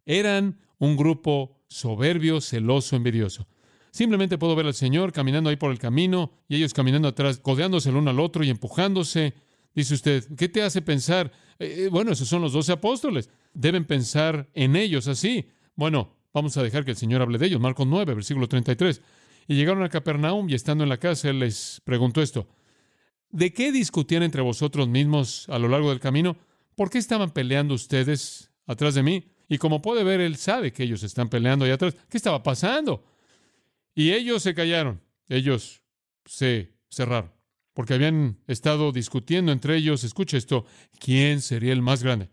Eran 0.06 0.58
un 0.78 0.96
grupo 0.96 1.58
soberbio, 1.68 2.40
celoso, 2.40 2.96
envidioso. 2.96 3.46
Simplemente 3.92 4.38
puedo 4.38 4.56
ver 4.56 4.68
al 4.68 4.74
Señor 4.74 5.12
caminando 5.12 5.50
ahí 5.50 5.58
por 5.58 5.72
el 5.72 5.80
camino 5.80 6.32
y 6.48 6.56
ellos 6.56 6.74
caminando 6.74 7.10
atrás, 7.10 7.40
codeándose 7.40 7.90
el 7.90 7.98
uno 7.98 8.12
al 8.12 8.22
otro 8.22 8.46
y 8.46 8.50
empujándose. 8.50 9.34
Dice 9.74 9.94
usted, 9.94 10.36
¿qué 10.36 10.50
te 10.50 10.62
hace 10.62 10.82
pensar? 10.82 11.32
Eh, 11.60 11.86
eh, 11.86 11.90
bueno, 11.90 12.12
esos 12.12 12.28
son 12.28 12.42
los 12.42 12.54
doce 12.54 12.72
apóstoles 12.72 13.30
deben 13.54 13.86
pensar 13.86 14.50
en 14.54 14.76
ellos 14.76 15.08
así. 15.08 15.50
Bueno, 15.76 16.16
vamos 16.34 16.58
a 16.58 16.64
dejar 16.64 16.86
que 16.86 16.92
el 16.92 16.98
Señor 16.98 17.22
hable 17.22 17.38
de 17.38 17.48
ellos. 17.48 17.62
Marcos 17.62 17.88
9, 17.88 18.14
versículo 18.14 18.48
33. 18.48 19.02
Y 19.48 19.56
llegaron 19.56 19.84
a 19.84 19.90
Capernaum 19.90 20.50
y 20.50 20.54
estando 20.54 20.84
en 20.84 20.90
la 20.90 20.98
casa, 20.98 21.30
Él 21.30 21.40
les 21.40 21.82
preguntó 21.84 22.22
esto. 22.22 22.48
¿De 23.32 23.54
qué 23.54 23.72
discutían 23.72 24.24
entre 24.24 24.42
vosotros 24.42 24.88
mismos 24.88 25.48
a 25.50 25.60
lo 25.60 25.68
largo 25.68 25.90
del 25.90 26.00
camino? 26.00 26.38
¿Por 26.76 26.90
qué 26.90 26.98
estaban 26.98 27.32
peleando 27.32 27.74
ustedes 27.74 28.52
atrás 28.66 28.96
de 28.96 29.04
mí? 29.04 29.32
Y 29.48 29.58
como 29.58 29.82
puede 29.82 30.04
ver, 30.04 30.22
Él 30.22 30.36
sabe 30.38 30.72
que 30.72 30.84
ellos 30.84 31.04
están 31.04 31.30
peleando 31.30 31.66
allá 31.66 31.76
atrás. 31.76 31.96
¿Qué 32.10 32.18
estaba 32.18 32.44
pasando? 32.44 33.04
Y 33.96 34.14
ellos 34.14 34.44
se 34.44 34.54
callaron. 34.54 35.02
Ellos 35.28 35.82
se 36.26 36.76
cerraron. 36.90 37.39
Porque 37.80 37.94
habían 37.94 38.38
estado 38.46 38.92
discutiendo 38.92 39.54
entre 39.54 39.78
ellos, 39.78 40.04
escucha 40.04 40.36
esto, 40.36 40.66
¿quién 41.00 41.40
sería 41.40 41.72
el 41.72 41.82
más 41.82 42.04
grande? 42.04 42.30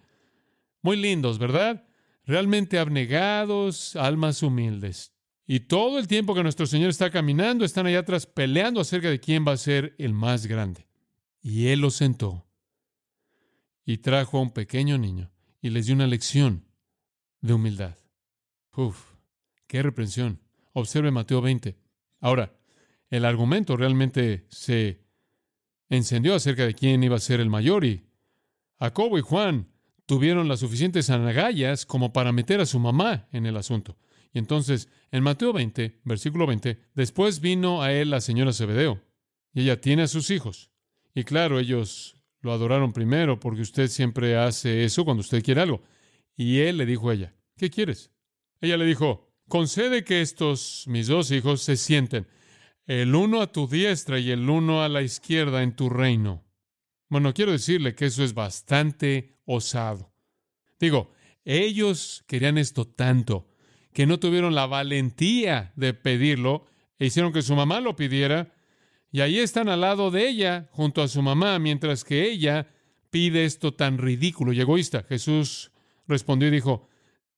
Muy 0.83 0.97
lindos, 0.97 1.39
¿verdad? 1.39 1.87
Realmente 2.25 2.81
abnegados, 2.81 3.95
almas 3.95 4.43
humildes. 4.43 5.13
Y 5.47 5.61
todo 5.61 6.01
el 6.01 6.09
tiempo 6.09 6.35
que 6.35 6.43
nuestro 6.43 6.67
Señor 6.67 6.91
está 6.91 7.13
caminando, 7.13 7.65
están 7.65 7.87
allá 7.87 8.01
atrás 8.01 8.27
peleando 8.27 8.81
acerca 8.81 9.09
de 9.09 9.21
quién 9.21 9.47
va 9.47 9.53
a 9.53 9.57
ser 9.57 9.95
el 9.99 10.15
más 10.15 10.47
grande. 10.47 10.89
Y 11.41 11.69
Él 11.69 11.79
los 11.79 11.95
sentó 11.95 12.45
y 13.85 13.99
trajo 13.99 14.39
a 14.39 14.43
un 14.43 14.51
pequeño 14.51 14.99
niño 14.99 15.31
y 15.63 15.71
les 15.71 15.87
dio 15.87 15.95
una 15.95 16.09
lección 16.09 16.67
de 17.41 17.55
humildad. 17.55 17.97
Uf, 18.75 19.01
qué 19.69 19.81
reprensión. 19.81 20.41
Observe 20.73 21.13
Mateo 21.13 21.41
20. 21.41 21.79
Ahora, 22.19 22.59
el 23.11 23.25
argumento 23.25 23.77
realmente 23.77 24.49
se 24.51 25.06
encendió 25.89 26.35
acerca 26.35 26.67
de 26.67 26.75
quién 26.75 27.03
iba 27.03 27.17
a 27.17 27.21
ser 27.21 27.41
el 27.41 27.51
mayor 27.51 27.85
y 27.85 28.07
Jacobo 28.79 29.19
y 29.19 29.23
Juan 29.23 29.69
tuvieron 30.07 30.49
las 30.49 30.61
suficientes 30.61 31.11
anagallas 31.11 31.87
como 31.87 32.13
para 32.13 32.33
meter 32.33 32.61
a 32.61 32.67
su 32.67 32.79
mamá 32.79 33.29
en 33.33 33.47
el 33.47 33.57
asunto. 33.57 33.97
Y 34.33 34.39
entonces, 34.39 34.89
en 35.11 35.23
Mateo 35.23 35.53
20, 35.53 36.01
versículo 36.05 36.47
20, 36.47 36.79
después 36.95 37.41
vino 37.41 37.83
a 37.83 37.93
él 37.93 38.11
la 38.11 38.21
señora 38.21 38.53
Zebedeo, 38.53 39.03
y 39.55 39.63
ella 39.63 39.81
tiene 39.81 40.03
a 40.03 40.09
sus 40.09 40.31
hijos. 40.31 40.71
Y 41.15 41.25
claro, 41.25 41.59
ellos 41.59 42.17
lo 42.41 42.53
adoraron 42.53 42.93
primero, 42.93 43.41
porque 43.41 43.63
usted 43.63 43.89
siempre 43.89 44.37
hace 44.37 44.85
eso 44.85 45.05
cuando 45.05 45.23
usted 45.23 45.43
quiere 45.43 45.63
algo. 45.63 45.83
Y 46.37 46.59
él 46.59 46.77
le 46.77 46.87
dijo 46.87 47.09
a 47.09 47.15
ella, 47.15 47.35
¿qué 47.57 47.71
quieres? 47.71 48.11
Ella 48.61 48.77
le 48.77 48.85
dijo, 48.85 49.33
concede 49.49 50.05
que 50.05 50.21
estos 50.21 50.85
mis 50.87 51.07
dos 51.07 51.31
hijos 51.31 51.63
se 51.63 51.77
sienten, 51.77 52.27
el 52.87 53.15
uno 53.15 53.41
a 53.41 53.53
tu 53.53 53.67
diestra 53.67 54.19
y 54.19 54.31
el 54.31 54.49
uno 54.49 54.83
a 54.83 54.89
la 54.89 55.03
izquierda 55.03 55.63
en 55.63 55.75
tu 55.75 55.89
reino. 55.89 56.45
Bueno, 57.09 57.35
quiero 57.35 57.53
decirle 57.53 57.95
que 57.95 58.07
eso 58.07 58.25
es 58.25 58.35
bastante 58.35 59.39
osado. 59.45 60.13
Digo, 60.79 61.13
ellos 61.45 62.25
querían 62.27 62.59
esto 62.59 62.87
tanto 62.87 63.49
que 63.93 64.07
no 64.07 64.19
tuvieron 64.19 64.55
la 64.55 64.67
valentía 64.67 65.73
de 65.77 65.95
pedirlo 65.95 66.67
e 66.99 67.07
hicieron 67.07 67.33
que 67.33 67.43
su 67.43 67.55
mamá 67.55 67.81
lo 67.81 67.97
pidiera 67.97 68.53
y 69.11 69.21
ahí 69.21 69.39
están 69.39 69.69
al 69.69 69.81
lado 69.81 70.11
de 70.11 70.29
ella 70.29 70.69
junto 70.73 71.03
a 71.03 71.09
su 71.09 71.23
mamá 71.23 71.59
mientras 71.59 72.05
que 72.05 72.29
ella 72.29 72.69
pide 73.11 73.45
esto 73.45 73.73
tan 73.73 73.99
ridículo 73.99 74.53
y 74.53 74.61
egoísta. 74.61 75.05
Jesús 75.09 75.73
respondió 76.07 76.49
y 76.49 76.53
dijo, 76.53 76.89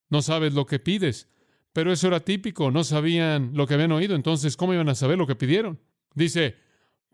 no 0.09 0.21
sabes 0.21 0.53
lo 0.53 0.65
que 0.65 0.79
pides, 0.79 1.29
pero 1.73 1.91
eso 1.91 2.07
era 2.07 2.19
típico, 2.19 2.71
no 2.71 2.83
sabían 2.83 3.51
lo 3.53 3.67
que 3.67 3.75
habían 3.75 3.91
oído, 3.91 4.15
entonces 4.15 4.57
¿cómo 4.57 4.73
iban 4.73 4.89
a 4.89 4.95
saber 4.95 5.17
lo 5.17 5.27
que 5.27 5.35
pidieron? 5.35 5.79
Dice, 6.15 6.55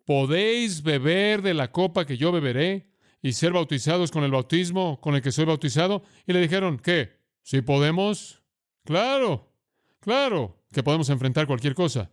¿podéis 0.06 0.84
beber 0.84 1.42
de 1.42 1.54
la 1.54 1.72
copa 1.72 2.06
que 2.06 2.18
yo 2.18 2.32
beberé 2.32 2.92
y 3.22 3.34
ser 3.34 3.52
bautizados 3.52 4.12
con 4.12 4.24
el 4.24 4.32
bautismo 4.32 5.00
con 5.02 5.16
el 5.16 5.22
que 5.22 5.32
soy 5.32 5.46
bautizado? 5.46 6.04
Y 6.26 6.34
le 6.34 6.42
dijeron, 6.42 6.80
¿qué? 6.80 7.20
¿Sí 7.42 7.62
podemos? 7.62 8.42
Claro, 8.84 9.52
claro, 10.00 10.64
que 10.72 10.84
podemos 10.84 11.10
enfrentar 11.10 11.48
cualquier 11.48 11.76
cosa. 11.76 12.12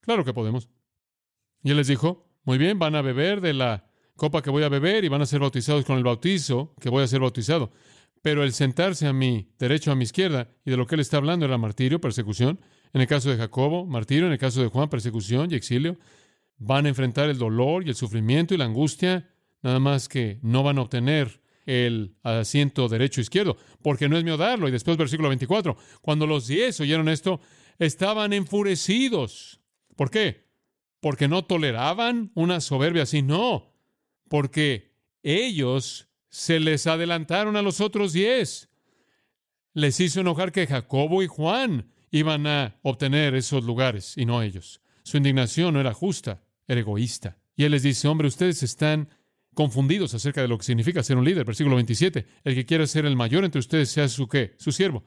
Claro 0.00 0.24
que 0.24 0.34
podemos. 0.34 0.68
Y 1.62 1.70
él 1.70 1.76
les 1.76 1.88
dijo, 1.88 2.26
muy 2.44 2.58
bien, 2.58 2.78
van 2.78 2.94
a 2.94 3.02
beber 3.02 3.40
de 3.40 3.54
la 3.54 3.90
copa 4.16 4.42
que 4.42 4.50
voy 4.50 4.62
a 4.64 4.68
beber 4.68 5.04
y 5.04 5.08
van 5.08 5.22
a 5.22 5.26
ser 5.26 5.40
bautizados 5.40 5.84
con 5.84 5.96
el 5.96 6.04
bautizo 6.04 6.74
que 6.80 6.90
voy 6.90 7.02
a 7.02 7.06
ser 7.06 7.20
bautizado. 7.20 7.70
Pero 8.22 8.44
el 8.44 8.52
sentarse 8.52 9.06
a 9.06 9.12
mi 9.12 9.48
derecho, 9.58 9.90
a 9.90 9.94
mi 9.94 10.04
izquierda, 10.04 10.50
y 10.64 10.70
de 10.70 10.76
lo 10.76 10.86
que 10.86 10.94
él 10.94 11.00
está 11.00 11.16
hablando 11.16 11.46
era 11.46 11.56
martirio, 11.56 12.00
persecución. 12.00 12.60
En 12.92 13.00
el 13.00 13.06
caso 13.06 13.30
de 13.30 13.36
Jacobo, 13.36 13.86
martirio. 13.86 14.26
En 14.26 14.32
el 14.32 14.38
caso 14.38 14.60
de 14.60 14.68
Juan, 14.68 14.90
persecución 14.90 15.50
y 15.50 15.54
exilio. 15.54 15.98
Van 16.58 16.86
a 16.86 16.90
enfrentar 16.90 17.30
el 17.30 17.38
dolor 17.38 17.86
y 17.86 17.88
el 17.88 17.94
sufrimiento 17.94 18.54
y 18.54 18.58
la 18.58 18.66
angustia, 18.66 19.30
nada 19.62 19.78
más 19.78 20.08
que 20.08 20.38
no 20.42 20.62
van 20.62 20.78
a 20.78 20.82
obtener 20.82 21.40
el 21.64 22.16
asiento 22.22 22.88
derecho 22.88 23.20
izquierdo, 23.20 23.56
porque 23.82 24.08
no 24.08 24.18
es 24.18 24.24
mío 24.24 24.36
darlo. 24.36 24.68
Y 24.68 24.72
después, 24.72 24.96
versículo 24.96 25.28
24, 25.28 25.76
cuando 26.02 26.26
los 26.26 26.46
diez 26.46 26.80
oyeron 26.80 27.08
esto, 27.08 27.40
estaban 27.78 28.32
enfurecidos. 28.32 29.60
¿Por 29.96 30.10
qué? 30.10 30.48
Porque 31.00 31.28
no 31.28 31.44
toleraban 31.44 32.32
una 32.34 32.60
soberbia 32.60 33.04
así, 33.04 33.22
no, 33.22 33.72
porque 34.28 34.92
ellos 35.22 36.09
se 36.30 36.60
les 36.60 36.86
adelantaron 36.86 37.56
a 37.56 37.62
los 37.62 37.80
otros 37.80 38.12
diez. 38.12 38.68
Les 39.74 40.00
hizo 40.00 40.20
enojar 40.20 40.52
que 40.52 40.66
Jacobo 40.66 41.22
y 41.22 41.26
Juan 41.26 41.90
iban 42.10 42.46
a 42.46 42.78
obtener 42.82 43.34
esos 43.34 43.64
lugares 43.64 44.16
y 44.16 44.24
no 44.24 44.42
ellos. 44.42 44.80
Su 45.02 45.16
indignación 45.16 45.74
no 45.74 45.80
era 45.80 45.92
justa, 45.92 46.42
era 46.66 46.80
egoísta. 46.80 47.38
Y 47.56 47.64
él 47.64 47.72
les 47.72 47.82
dice, 47.82 48.08
hombre, 48.08 48.28
ustedes 48.28 48.62
están 48.62 49.08
confundidos 49.54 50.14
acerca 50.14 50.40
de 50.40 50.48
lo 50.48 50.56
que 50.56 50.64
significa 50.64 51.02
ser 51.02 51.16
un 51.16 51.24
líder. 51.24 51.44
Versículo 51.44 51.76
27, 51.76 52.26
el 52.44 52.54
que 52.54 52.64
quiera 52.64 52.86
ser 52.86 53.06
el 53.06 53.16
mayor 53.16 53.44
entre 53.44 53.58
ustedes 53.58 53.90
sea 53.90 54.08
su 54.08 54.28
qué, 54.28 54.54
su 54.58 54.72
siervo. 54.72 55.04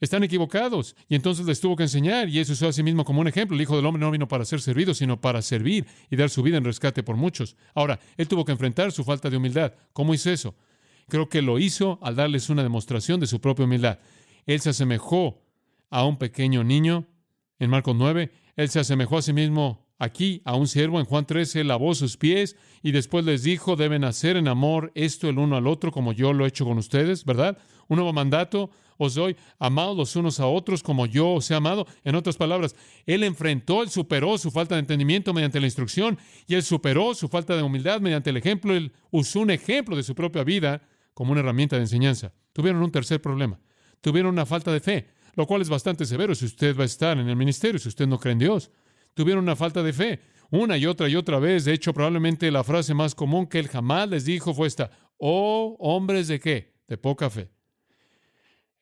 Están 0.00 0.24
equivocados. 0.24 0.96
Y 1.08 1.14
entonces 1.14 1.46
les 1.46 1.60
tuvo 1.60 1.76
que 1.76 1.84
enseñar, 1.84 2.28
y 2.28 2.38
eso 2.38 2.52
usó 2.52 2.68
a 2.68 2.72
sí 2.72 2.82
mismo 2.82 3.04
como 3.04 3.20
un 3.20 3.28
ejemplo. 3.28 3.54
El 3.54 3.62
Hijo 3.62 3.76
del 3.76 3.86
Hombre 3.86 4.00
no 4.00 4.10
vino 4.10 4.28
para 4.28 4.44
ser 4.44 4.60
servido, 4.60 4.94
sino 4.94 5.20
para 5.20 5.42
servir 5.42 5.86
y 6.10 6.16
dar 6.16 6.30
su 6.30 6.42
vida 6.42 6.58
en 6.58 6.64
rescate 6.64 7.02
por 7.02 7.16
muchos. 7.16 7.56
Ahora, 7.74 8.00
él 8.16 8.28
tuvo 8.28 8.44
que 8.44 8.52
enfrentar 8.52 8.92
su 8.92 9.04
falta 9.04 9.30
de 9.30 9.36
humildad. 9.36 9.72
¿Cómo 9.92 10.14
hizo 10.14 10.30
eso? 10.30 10.54
Creo 11.08 11.28
que 11.28 11.42
lo 11.42 11.58
hizo 11.58 11.98
al 12.02 12.16
darles 12.16 12.50
una 12.50 12.62
demostración 12.62 13.20
de 13.20 13.26
su 13.26 13.40
propia 13.40 13.64
humildad. 13.64 13.98
Él 14.46 14.60
se 14.60 14.70
asemejó 14.70 15.42
a 15.90 16.04
un 16.04 16.18
pequeño 16.18 16.64
niño 16.64 17.06
en 17.58 17.70
Marcos 17.70 17.94
9. 17.96 18.30
Él 18.56 18.68
se 18.68 18.80
asemejó 18.80 19.18
a 19.18 19.22
sí 19.22 19.32
mismo 19.32 19.84
aquí 19.98 20.42
a 20.44 20.54
un 20.54 20.66
siervo. 20.66 21.00
En 21.00 21.06
Juan 21.06 21.26
13 21.26 21.64
lavó 21.64 21.94
sus 21.94 22.16
pies 22.16 22.56
y 22.82 22.92
después 22.92 23.24
les 23.24 23.42
dijo, 23.42 23.76
deben 23.76 24.04
hacer 24.04 24.36
en 24.36 24.48
amor 24.48 24.92
esto 24.94 25.28
el 25.28 25.38
uno 25.38 25.56
al 25.56 25.66
otro 25.66 25.92
como 25.92 26.12
yo 26.12 26.32
lo 26.32 26.44
he 26.44 26.48
hecho 26.48 26.64
con 26.64 26.78
ustedes, 26.78 27.24
¿verdad? 27.24 27.58
Un 27.88 27.96
nuevo 27.96 28.12
mandato, 28.12 28.70
os 28.98 29.14
doy, 29.14 29.36
amados 29.58 29.96
los 29.96 30.16
unos 30.16 30.40
a 30.40 30.46
otros 30.46 30.82
como 30.82 31.06
yo 31.06 31.32
os 31.32 31.50
he 31.50 31.54
amado. 31.54 31.86
En 32.04 32.14
otras 32.14 32.36
palabras, 32.36 32.74
él 33.06 33.22
enfrentó, 33.22 33.82
él 33.82 33.90
superó 33.90 34.38
su 34.38 34.50
falta 34.50 34.74
de 34.74 34.80
entendimiento 34.80 35.32
mediante 35.32 35.60
la 35.60 35.66
instrucción 35.66 36.18
y 36.46 36.54
él 36.54 36.62
superó 36.62 37.14
su 37.14 37.28
falta 37.28 37.56
de 37.56 37.62
humildad 37.62 38.00
mediante 38.00 38.30
el 38.30 38.36
ejemplo. 38.36 38.74
Él 38.74 38.92
usó 39.10 39.40
un 39.40 39.50
ejemplo 39.50 39.96
de 39.96 40.02
su 40.02 40.14
propia 40.14 40.44
vida 40.44 40.82
como 41.14 41.32
una 41.32 41.40
herramienta 41.40 41.76
de 41.76 41.82
enseñanza. 41.82 42.32
Tuvieron 42.52 42.82
un 42.82 42.90
tercer 42.90 43.20
problema. 43.20 43.60
Tuvieron 44.00 44.32
una 44.32 44.46
falta 44.46 44.72
de 44.72 44.80
fe, 44.80 45.08
lo 45.34 45.46
cual 45.46 45.62
es 45.62 45.68
bastante 45.68 46.04
severo 46.04 46.34
si 46.34 46.44
usted 46.44 46.76
va 46.76 46.82
a 46.82 46.86
estar 46.86 47.18
en 47.18 47.28
el 47.28 47.36
ministerio, 47.36 47.78
si 47.78 47.88
usted 47.88 48.06
no 48.06 48.18
cree 48.18 48.32
en 48.32 48.38
Dios. 48.38 48.70
Tuvieron 49.14 49.44
una 49.44 49.56
falta 49.56 49.82
de 49.82 49.92
fe, 49.92 50.20
una 50.50 50.76
y 50.76 50.86
otra 50.86 51.08
y 51.08 51.16
otra 51.16 51.38
vez. 51.38 51.64
De 51.64 51.72
hecho, 51.72 51.94
probablemente 51.94 52.50
la 52.50 52.64
frase 52.64 52.94
más 52.94 53.14
común 53.14 53.46
que 53.46 53.58
él 53.58 53.68
jamás 53.68 54.08
les 54.08 54.24
dijo 54.24 54.52
fue 54.52 54.66
esta, 54.66 54.90
oh 55.16 55.76
hombres 55.78 56.28
de 56.28 56.40
qué? 56.40 56.74
De 56.86 56.98
poca 56.98 57.30
fe. 57.30 57.53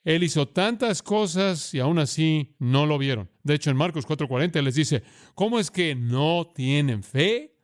Él 0.05 0.25
hizo 0.25 0.49
tantas 0.49 1.03
cosas 1.03 1.73
y 1.75 1.79
aún 1.81 1.99
así 1.99 2.55
no 2.59 2.87
lo 2.87 2.99
vieron. 2.99 3.31
De 3.43 3.55
hecho, 3.55 3.71
en 3.71 3.77
Marcos 3.77 4.07
4:40 4.07 4.61
les 4.63 4.75
dice, 4.75 5.03
¿cómo 5.35 5.59
es 5.59 5.71
que 5.71 5.95
no 5.95 6.51
tienen 6.55 7.03
fe? 7.03 7.57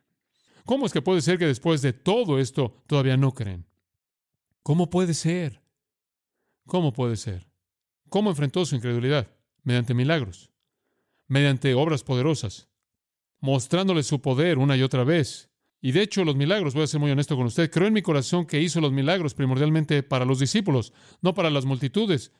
¿Cómo 0.65 0.85
es 0.85 0.93
que 0.93 1.01
puede 1.01 1.21
ser 1.21 1.37
que 1.37 1.47
después 1.47 1.81
de 1.81 1.93
todo 1.93 2.39
esto 2.39 2.83
todavía 2.87 3.17
no 3.17 3.33
creen? 3.33 3.65
¿Cómo 4.63 4.89
puede 4.89 5.13
ser? 5.13 5.61
¿Cómo 6.65 6.93
puede 6.93 7.17
ser? 7.17 7.47
¿Cómo 8.09 8.29
enfrentó 8.29 8.65
su 8.65 8.75
incredulidad? 8.75 9.27
Mediante 9.63 9.93
milagros, 9.93 10.51
mediante 11.27 11.73
obras 11.73 12.03
poderosas, 12.03 12.69
mostrándole 13.39 14.03
su 14.03 14.21
poder 14.21 14.57
una 14.57 14.77
y 14.77 14.83
otra 14.83 15.03
vez. 15.03 15.48
Y 15.81 15.91
de 15.93 16.01
hecho, 16.01 16.25
los 16.25 16.35
milagros, 16.35 16.73
voy 16.73 16.83
a 16.83 16.87
ser 16.87 16.99
muy 16.99 17.11
honesto 17.11 17.37
con 17.37 17.45
usted, 17.45 17.71
creo 17.71 17.87
en 17.87 17.93
mi 17.93 18.01
corazón 18.01 18.45
que 18.45 18.61
hizo 18.61 18.81
los 18.81 18.91
milagros 18.91 19.33
primordialmente 19.33 20.03
para 20.03 20.25
los 20.25 20.39
discípulos, 20.39 20.93
no 21.21 21.33
para 21.33 21.49
las 21.49 21.65
multitudes. 21.65 22.31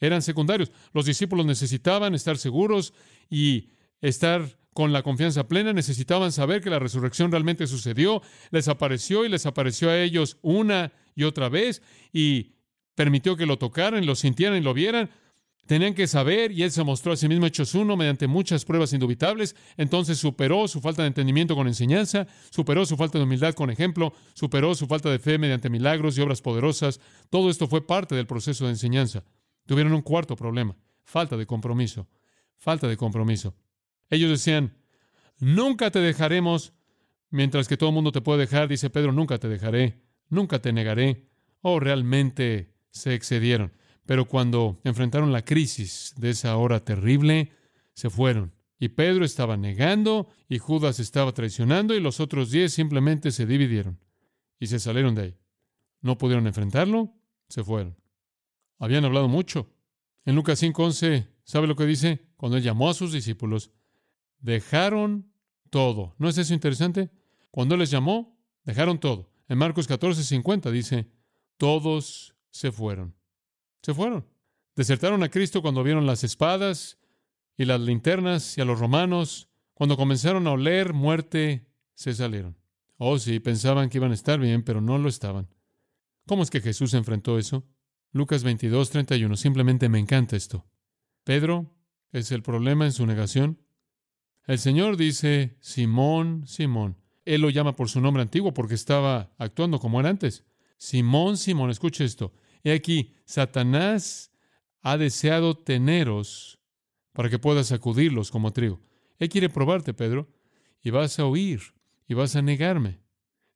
Eran 0.00 0.22
secundarios. 0.22 0.72
Los 0.92 1.04
discípulos 1.04 1.44
necesitaban 1.44 2.14
estar 2.14 2.38
seguros 2.38 2.94
y 3.28 3.70
estar 4.00 4.58
con 4.72 4.92
la 4.92 5.02
confianza 5.02 5.48
plena, 5.48 5.72
necesitaban 5.72 6.30
saber 6.30 6.62
que 6.62 6.70
la 6.70 6.78
resurrección 6.78 7.32
realmente 7.32 7.66
sucedió, 7.66 8.22
les 8.50 8.68
apareció 8.68 9.24
y 9.24 9.28
les 9.28 9.44
apareció 9.44 9.90
a 9.90 9.98
ellos 9.98 10.38
una 10.40 10.92
y 11.16 11.24
otra 11.24 11.48
vez 11.48 11.82
y 12.12 12.52
permitió 12.94 13.36
que 13.36 13.44
lo 13.44 13.58
tocaran, 13.58 14.06
lo 14.06 14.14
sintieran 14.14 14.56
y 14.56 14.62
lo 14.62 14.74
vieran. 14.74 15.10
Tenían 15.68 15.92
que 15.92 16.06
saber, 16.06 16.50
y 16.50 16.62
él 16.62 16.70
se 16.70 16.82
mostró 16.82 17.12
a 17.12 17.16
sí 17.16 17.28
mismo 17.28 17.44
hechos 17.44 17.74
uno 17.74 17.94
mediante 17.94 18.26
muchas 18.26 18.64
pruebas 18.64 18.94
indubitables. 18.94 19.54
Entonces 19.76 20.16
superó 20.16 20.66
su 20.66 20.80
falta 20.80 21.02
de 21.02 21.08
entendimiento 21.08 21.54
con 21.54 21.66
enseñanza, 21.66 22.26
superó 22.48 22.86
su 22.86 22.96
falta 22.96 23.18
de 23.18 23.24
humildad 23.24 23.52
con 23.52 23.68
ejemplo, 23.68 24.14
superó 24.32 24.74
su 24.74 24.86
falta 24.86 25.10
de 25.10 25.18
fe 25.18 25.36
mediante 25.36 25.68
milagros 25.68 26.16
y 26.16 26.22
obras 26.22 26.40
poderosas. 26.40 27.00
Todo 27.28 27.50
esto 27.50 27.68
fue 27.68 27.86
parte 27.86 28.14
del 28.14 28.26
proceso 28.26 28.64
de 28.64 28.70
enseñanza. 28.70 29.24
Tuvieron 29.66 29.92
un 29.92 30.00
cuarto 30.00 30.36
problema, 30.36 30.74
falta 31.04 31.36
de 31.36 31.44
compromiso. 31.44 32.08
Falta 32.56 32.88
de 32.88 32.96
compromiso. 32.96 33.54
Ellos 34.08 34.30
decían, 34.30 34.74
nunca 35.38 35.90
te 35.90 35.98
dejaremos, 35.98 36.72
mientras 37.28 37.68
que 37.68 37.76
todo 37.76 37.90
el 37.90 37.94
mundo 37.94 38.10
te 38.10 38.22
puede 38.22 38.40
dejar, 38.40 38.68
dice 38.68 38.88
Pedro, 38.88 39.12
nunca 39.12 39.36
te 39.36 39.48
dejaré, 39.48 40.00
nunca 40.30 40.60
te 40.62 40.72
negaré. 40.72 41.28
Oh, 41.60 41.78
realmente 41.78 42.72
se 42.90 43.12
excedieron. 43.12 43.74
Pero 44.08 44.24
cuando 44.24 44.80
enfrentaron 44.84 45.32
la 45.32 45.44
crisis 45.44 46.14
de 46.16 46.30
esa 46.30 46.56
hora 46.56 46.82
terrible, 46.82 47.52
se 47.92 48.08
fueron. 48.08 48.54
Y 48.78 48.88
Pedro 48.88 49.22
estaba 49.22 49.58
negando, 49.58 50.30
y 50.48 50.56
Judas 50.56 50.98
estaba 50.98 51.32
traicionando, 51.32 51.94
y 51.94 52.00
los 52.00 52.18
otros 52.18 52.50
diez 52.50 52.72
simplemente 52.72 53.32
se 53.32 53.44
dividieron 53.44 54.00
y 54.58 54.68
se 54.68 54.78
salieron 54.78 55.14
de 55.14 55.22
ahí. 55.22 55.36
No 56.00 56.16
pudieron 56.16 56.46
enfrentarlo, 56.46 57.12
se 57.50 57.62
fueron. 57.62 57.98
Habían 58.78 59.04
hablado 59.04 59.28
mucho. 59.28 59.74
En 60.24 60.36
Lucas 60.36 60.62
5:11, 60.62 61.28
¿sabe 61.44 61.66
lo 61.66 61.76
que 61.76 61.84
dice? 61.84 62.30
Cuando 62.38 62.56
él 62.56 62.62
llamó 62.62 62.88
a 62.88 62.94
sus 62.94 63.12
discípulos, 63.12 63.72
dejaron 64.38 65.30
todo. 65.68 66.14
¿No 66.16 66.30
es 66.30 66.38
eso 66.38 66.54
interesante? 66.54 67.10
Cuando 67.50 67.74
Él 67.74 67.80
les 67.80 67.90
llamó, 67.90 68.40
dejaron 68.64 69.00
todo. 69.00 69.30
En 69.48 69.58
Marcos 69.58 69.86
14, 69.86 70.24
50 70.24 70.70
dice, 70.70 71.10
todos 71.58 72.34
se 72.48 72.72
fueron. 72.72 73.17
Se 73.82 73.94
fueron. 73.94 74.26
Desertaron 74.76 75.22
a 75.22 75.28
Cristo 75.28 75.62
cuando 75.62 75.82
vieron 75.82 76.06
las 76.06 76.24
espadas 76.24 76.98
y 77.56 77.64
las 77.64 77.80
linternas 77.80 78.56
y 78.56 78.60
a 78.60 78.64
los 78.64 78.78
romanos. 78.78 79.48
Cuando 79.74 79.96
comenzaron 79.96 80.46
a 80.46 80.52
oler 80.52 80.92
muerte, 80.92 81.66
se 81.94 82.14
salieron. 82.14 82.56
Oh, 82.96 83.18
sí, 83.18 83.40
pensaban 83.40 83.90
que 83.90 83.98
iban 83.98 84.10
a 84.10 84.14
estar 84.14 84.38
bien, 84.40 84.62
pero 84.62 84.80
no 84.80 84.98
lo 84.98 85.08
estaban. 85.08 85.48
¿Cómo 86.26 86.42
es 86.42 86.50
que 86.50 86.60
Jesús 86.60 86.94
enfrentó 86.94 87.38
eso? 87.38 87.64
Lucas 88.12 88.42
22, 88.42 88.90
31. 88.90 89.36
Simplemente 89.36 89.88
me 89.88 89.98
encanta 89.98 90.36
esto. 90.36 90.66
Pedro 91.24 91.72
es 92.12 92.32
el 92.32 92.42
problema 92.42 92.86
en 92.86 92.92
su 92.92 93.06
negación. 93.06 93.60
El 94.46 94.58
Señor 94.58 94.96
dice, 94.96 95.56
Simón, 95.60 96.46
Simón. 96.46 96.96
Él 97.24 97.42
lo 97.42 97.50
llama 97.50 97.76
por 97.76 97.90
su 97.90 98.00
nombre 98.00 98.22
antiguo 98.22 98.54
porque 98.54 98.74
estaba 98.74 99.34
actuando 99.38 99.78
como 99.78 100.00
era 100.00 100.08
antes. 100.08 100.44
Simón, 100.78 101.36
Simón, 101.36 101.70
escuche 101.70 102.04
esto. 102.04 102.32
He 102.62 102.72
aquí, 102.72 103.14
Satanás 103.24 104.32
ha 104.80 104.96
deseado 104.96 105.56
teneros 105.56 106.58
para 107.12 107.28
que 107.28 107.38
puedas 107.38 107.68
sacudirlos 107.68 108.30
como 108.30 108.52
trigo. 108.52 108.80
Él 109.18 109.28
quiere 109.28 109.48
probarte, 109.48 109.92
Pedro, 109.94 110.28
y 110.82 110.90
vas 110.90 111.18
a 111.18 111.26
huir 111.26 111.60
y 112.06 112.14
vas 112.14 112.36
a 112.36 112.42
negarme. 112.42 113.00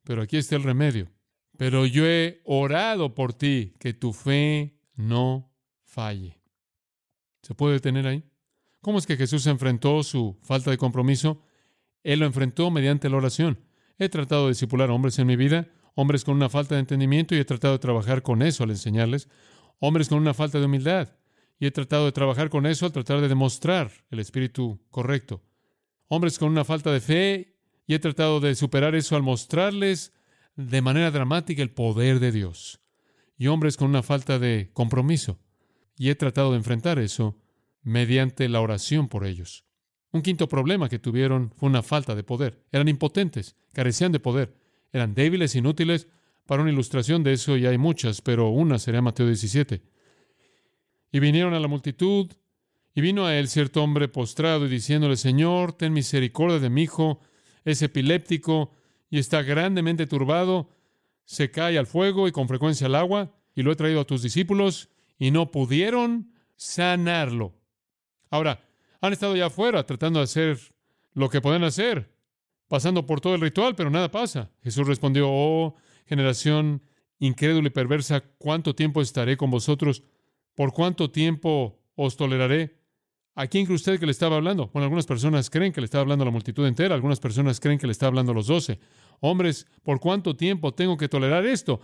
Pero 0.04 0.22
aquí 0.22 0.36
está 0.36 0.56
el 0.56 0.64
remedio. 0.64 1.10
Pero 1.56 1.86
yo 1.86 2.06
he 2.06 2.40
orado 2.44 3.14
por 3.14 3.34
ti, 3.34 3.74
que 3.78 3.94
tu 3.94 4.12
fe 4.12 4.78
no 4.96 5.52
falle. 5.84 6.40
¿Se 7.42 7.54
puede 7.54 7.74
detener 7.74 8.06
ahí? 8.06 8.24
¿Cómo 8.80 8.98
es 8.98 9.06
que 9.06 9.16
Jesús 9.16 9.46
enfrentó 9.46 10.02
su 10.02 10.38
falta 10.42 10.70
de 10.70 10.78
compromiso? 10.78 11.42
Él 12.02 12.20
lo 12.20 12.26
enfrentó 12.26 12.70
mediante 12.70 13.08
la 13.08 13.18
oración. 13.18 13.60
He 13.98 14.08
tratado 14.08 14.44
de 14.44 14.50
discipular 14.50 14.90
hombres 14.90 15.18
en 15.18 15.26
mi 15.26 15.36
vida, 15.36 15.68
hombres 15.94 16.24
con 16.24 16.36
una 16.36 16.48
falta 16.48 16.74
de 16.74 16.80
entendimiento, 16.80 17.34
y 17.34 17.38
he 17.38 17.44
tratado 17.44 17.74
de 17.74 17.78
trabajar 17.78 18.22
con 18.22 18.42
eso 18.42 18.64
al 18.64 18.70
enseñarles, 18.70 19.28
hombres 19.78 20.08
con 20.08 20.18
una 20.18 20.34
falta 20.34 20.58
de 20.58 20.66
humildad, 20.66 21.16
y 21.58 21.66
he 21.66 21.70
tratado 21.70 22.06
de 22.06 22.12
trabajar 22.12 22.50
con 22.50 22.66
eso 22.66 22.86
al 22.86 22.92
tratar 22.92 23.20
de 23.20 23.28
demostrar 23.28 23.90
el 24.10 24.18
espíritu 24.18 24.80
correcto, 24.90 25.42
hombres 26.08 26.38
con 26.38 26.50
una 26.50 26.64
falta 26.64 26.92
de 26.92 27.00
fe, 27.00 27.52
y 27.86 27.94
he 27.94 27.98
tratado 27.98 28.40
de 28.40 28.54
superar 28.54 28.94
eso 28.94 29.16
al 29.16 29.22
mostrarles 29.22 30.12
de 30.56 30.82
manera 30.82 31.10
dramática 31.10 31.62
el 31.62 31.70
poder 31.70 32.20
de 32.20 32.32
Dios. 32.32 32.80
Y 33.36 33.48
hombres 33.48 33.76
con 33.76 33.88
una 33.88 34.02
falta 34.02 34.38
de 34.38 34.70
compromiso. 34.72 35.38
Y 35.96 36.10
he 36.10 36.14
tratado 36.14 36.52
de 36.52 36.58
enfrentar 36.58 36.98
eso 36.98 37.38
mediante 37.82 38.48
la 38.48 38.60
oración 38.60 39.08
por 39.08 39.26
ellos. 39.26 39.64
Un 40.12 40.22
quinto 40.22 40.48
problema 40.48 40.88
que 40.88 40.98
tuvieron 40.98 41.52
fue 41.56 41.68
una 41.68 41.82
falta 41.82 42.14
de 42.14 42.22
poder. 42.22 42.64
Eran 42.70 42.88
impotentes, 42.88 43.56
carecían 43.72 44.12
de 44.12 44.20
poder, 44.20 44.54
eran 44.92 45.14
débiles, 45.14 45.54
inútiles. 45.54 46.08
Para 46.46 46.62
una 46.62 46.72
ilustración 46.72 47.22
de 47.22 47.32
eso, 47.32 47.56
y 47.56 47.66
hay 47.66 47.78
muchas, 47.78 48.20
pero 48.20 48.48
una 48.48 48.78
sería 48.78 49.00
Mateo 49.00 49.26
17. 49.26 49.80
Y 51.12 51.20
vinieron 51.20 51.54
a 51.54 51.60
la 51.60 51.68
multitud, 51.68 52.30
y 52.94 53.00
vino 53.00 53.24
a 53.24 53.36
él 53.36 53.48
cierto 53.48 53.82
hombre 53.82 54.08
postrado 54.08 54.66
y 54.66 54.68
diciéndole, 54.68 55.16
Señor, 55.16 55.72
ten 55.72 55.92
misericordia 55.92 56.58
de 56.58 56.68
mi 56.68 56.82
hijo, 56.82 57.20
es 57.64 57.80
epiléptico 57.80 58.72
y 59.08 59.18
está 59.18 59.42
grandemente 59.42 60.06
turbado, 60.06 60.68
se 61.24 61.50
cae 61.50 61.78
al 61.78 61.86
fuego 61.86 62.28
y 62.28 62.32
con 62.32 62.48
frecuencia 62.48 62.86
al 62.86 62.96
agua, 62.96 63.34
y 63.54 63.62
lo 63.62 63.72
he 63.72 63.76
traído 63.76 64.00
a 64.00 64.06
tus 64.06 64.22
discípulos, 64.22 64.90
y 65.18 65.30
no 65.30 65.50
pudieron 65.50 66.32
sanarlo. 66.56 67.54
Ahora, 68.30 68.66
han 69.00 69.12
estado 69.12 69.36
ya 69.36 69.46
afuera 69.46 69.84
tratando 69.86 70.18
de 70.18 70.24
hacer 70.24 70.58
lo 71.14 71.28
que 71.28 71.40
pueden 71.40 71.64
hacer, 71.64 72.11
pasando 72.72 73.04
por 73.04 73.20
todo 73.20 73.34
el 73.34 73.42
ritual, 73.42 73.74
pero 73.74 73.90
nada 73.90 74.10
pasa. 74.10 74.50
Jesús 74.62 74.86
respondió, 74.86 75.28
oh, 75.28 75.74
generación 76.06 76.80
incrédula 77.18 77.66
y 77.66 77.70
perversa, 77.70 78.24
¿cuánto 78.38 78.74
tiempo 78.74 79.02
estaré 79.02 79.36
con 79.36 79.50
vosotros? 79.50 80.04
¿Por 80.54 80.72
cuánto 80.72 81.10
tiempo 81.10 81.78
os 81.96 82.16
toleraré? 82.16 82.80
¿A 83.34 83.46
quién 83.46 83.66
cree 83.66 83.76
usted 83.76 84.00
que 84.00 84.06
le 84.06 84.12
estaba 84.12 84.36
hablando? 84.36 84.70
Bueno, 84.72 84.84
algunas 84.84 85.04
personas 85.04 85.50
creen 85.50 85.70
que 85.70 85.82
le 85.82 85.84
estaba 85.84 86.00
hablando 86.00 86.22
a 86.22 86.24
la 86.24 86.30
multitud 86.30 86.66
entera, 86.66 86.94
algunas 86.94 87.20
personas 87.20 87.60
creen 87.60 87.78
que 87.78 87.86
le 87.86 87.92
estaba 87.92 88.08
hablando 88.08 88.32
a 88.32 88.34
los 88.34 88.46
doce. 88.46 88.80
Hombres, 89.20 89.66
¿por 89.82 90.00
cuánto 90.00 90.34
tiempo 90.34 90.72
tengo 90.72 90.96
que 90.96 91.10
tolerar 91.10 91.44
esto? 91.44 91.82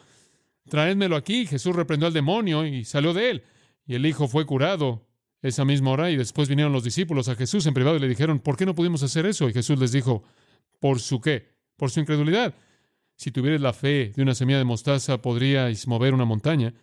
Traédmelo 0.70 1.16
aquí. 1.16 1.44
Jesús 1.44 1.76
reprendió 1.76 2.06
al 2.06 2.14
demonio 2.14 2.64
y 2.64 2.86
salió 2.86 3.12
de 3.12 3.28
él. 3.28 3.42
Y 3.86 3.94
el 3.94 4.06
hijo 4.06 4.26
fue 4.26 4.46
curado 4.46 5.06
esa 5.42 5.66
misma 5.66 5.90
hora 5.90 6.10
y 6.10 6.16
después 6.16 6.48
vinieron 6.48 6.72
los 6.72 6.82
discípulos 6.82 7.28
a 7.28 7.34
Jesús 7.34 7.66
en 7.66 7.74
privado 7.74 7.98
y 7.98 8.00
le 8.00 8.08
dijeron, 8.08 8.38
¿por 8.38 8.56
qué 8.56 8.64
no 8.64 8.74
pudimos 8.74 9.02
hacer 9.02 9.26
eso? 9.26 9.50
Y 9.50 9.52
Jesús 9.52 9.78
les 9.78 9.92
dijo, 9.92 10.24
¿por 10.80 11.00
su 11.00 11.20
qué? 11.20 11.54
Por 11.76 11.90
su 11.90 12.00
incredulidad. 12.00 12.54
Si 13.16 13.32
tuvierais 13.32 13.60
la 13.60 13.72
fe 13.72 14.12
de 14.14 14.22
una 14.22 14.34
semilla 14.34 14.58
de 14.58 14.64
mostaza, 14.64 15.20
podríais 15.20 15.86
mover 15.88 16.14
una 16.14 16.24
montaña. 16.24 16.74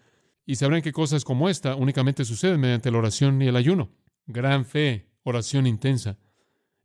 Y 0.46 0.56
sabrán 0.56 0.82
que 0.82 0.92
cosas 0.92 1.24
como 1.24 1.50
esta 1.50 1.76
únicamente 1.76 2.26
suceden 2.26 2.60
mediante 2.60 2.92
la 2.92 2.98
oración 2.98 3.42
y 3.42 3.48
el 3.48 3.56
ayuno. 3.56 3.92
Gran 4.28 4.66
fe, 4.66 5.10
oración 5.24 5.66
intensa. 5.66 6.18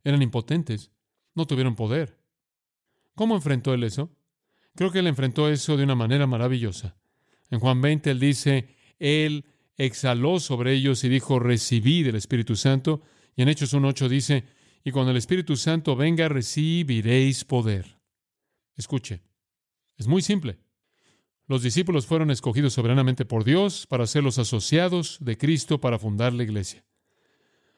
Eran 0.03 0.21
impotentes, 0.21 0.91
no 1.35 1.45
tuvieron 1.45 1.75
poder. 1.75 2.17
¿Cómo 3.13 3.35
enfrentó 3.35 3.73
él 3.73 3.83
eso? 3.83 4.15
Creo 4.75 4.91
que 4.91 4.99
él 4.99 5.07
enfrentó 5.07 5.49
eso 5.49 5.77
de 5.77 5.83
una 5.83 5.95
manera 5.95 6.27
maravillosa. 6.27 6.95
En 7.49 7.59
Juan 7.59 7.81
20 7.81 8.09
él 8.11 8.19
dice, 8.19 8.69
él 8.99 9.45
exhaló 9.77 10.39
sobre 10.39 10.73
ellos 10.73 11.03
y 11.03 11.09
dijo, 11.09 11.39
recibid 11.39 12.07
el 12.07 12.15
Espíritu 12.15 12.55
Santo. 12.55 13.01
Y 13.35 13.41
en 13.41 13.49
Hechos 13.49 13.73
1.8 13.73 14.07
dice, 14.07 14.45
y 14.83 14.91
cuando 14.91 15.11
el 15.11 15.17
Espíritu 15.17 15.55
Santo 15.55 15.95
venga, 15.95 16.27
recibiréis 16.27 17.45
poder. 17.45 17.99
Escuche, 18.75 19.21
es 19.97 20.07
muy 20.07 20.21
simple. 20.21 20.59
Los 21.47 21.63
discípulos 21.63 22.05
fueron 22.05 22.31
escogidos 22.31 22.73
soberanamente 22.73 23.25
por 23.25 23.43
Dios 23.43 23.85
para 23.87 24.07
ser 24.07 24.23
los 24.23 24.39
asociados 24.39 25.17
de 25.19 25.37
Cristo 25.37 25.81
para 25.81 25.99
fundar 25.99 26.33
la 26.33 26.43
iglesia. 26.43 26.85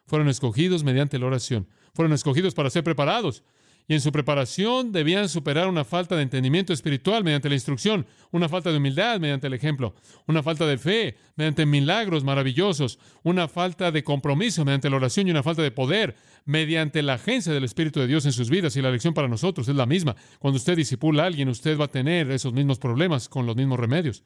Fueron 0.05 0.29
escogidos 0.29 0.83
mediante 0.83 1.17
la 1.17 1.25
oración. 1.25 1.67
Fueron 1.93 2.13
escogidos 2.13 2.53
para 2.53 2.69
ser 2.69 2.83
preparados 2.83 3.43
y 3.87 3.93
en 3.93 4.01
su 4.01 4.11
preparación 4.11 4.91
debían 4.91 5.27
superar 5.27 5.67
una 5.67 5.83
falta 5.83 6.15
de 6.15 6.23
entendimiento 6.23 6.71
espiritual 6.71 7.23
mediante 7.23 7.49
la 7.49 7.55
instrucción, 7.55 8.05
una 8.31 8.47
falta 8.47 8.71
de 8.71 8.77
humildad 8.77 9.19
mediante 9.19 9.47
el 9.47 9.53
ejemplo, 9.53 9.93
una 10.25 10.41
falta 10.41 10.65
de 10.65 10.77
fe 10.77 11.17
mediante 11.35 11.65
milagros 11.65 12.23
maravillosos, 12.23 12.97
una 13.23 13.47
falta 13.47 13.91
de 13.91 14.03
compromiso 14.03 14.63
mediante 14.63 14.89
la 14.89 14.95
oración 14.95 15.27
y 15.27 15.31
una 15.31 15.43
falta 15.43 15.61
de 15.61 15.71
poder 15.71 16.15
mediante 16.45 17.01
la 17.03 17.15
agencia 17.15 17.51
del 17.51 17.65
Espíritu 17.65 17.99
de 17.99 18.07
Dios 18.07 18.25
en 18.25 18.31
sus 18.31 18.49
vidas. 18.49 18.75
Y 18.75 18.81
la 18.81 18.91
lección 18.91 19.13
para 19.13 19.27
nosotros 19.27 19.67
es 19.67 19.75
la 19.75 19.85
misma. 19.85 20.15
Cuando 20.39 20.57
usted 20.57 20.77
disipula 20.77 21.23
a 21.23 21.27
alguien, 21.27 21.49
usted 21.49 21.77
va 21.77 21.85
a 21.85 21.91
tener 21.91 22.31
esos 22.31 22.53
mismos 22.53 22.79
problemas 22.79 23.27
con 23.27 23.45
los 23.45 23.55
mismos 23.55 23.79
remedios. 23.79 24.23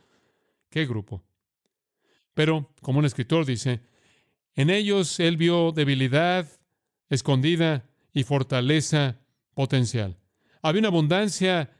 ¿Qué 0.69 0.85
grupo? 0.85 1.23
Pero, 2.33 2.71
como 2.81 2.99
un 2.99 3.05
escritor 3.05 3.45
dice, 3.45 3.81
en 4.55 4.69
ellos 4.69 5.19
él 5.19 5.37
vio 5.37 5.71
debilidad 5.71 6.47
escondida 7.09 7.89
y 8.13 8.23
fortaleza 8.23 9.19
potencial. 9.57 10.19
Había 10.61 10.81
una 10.81 10.89
abundancia 10.89 11.71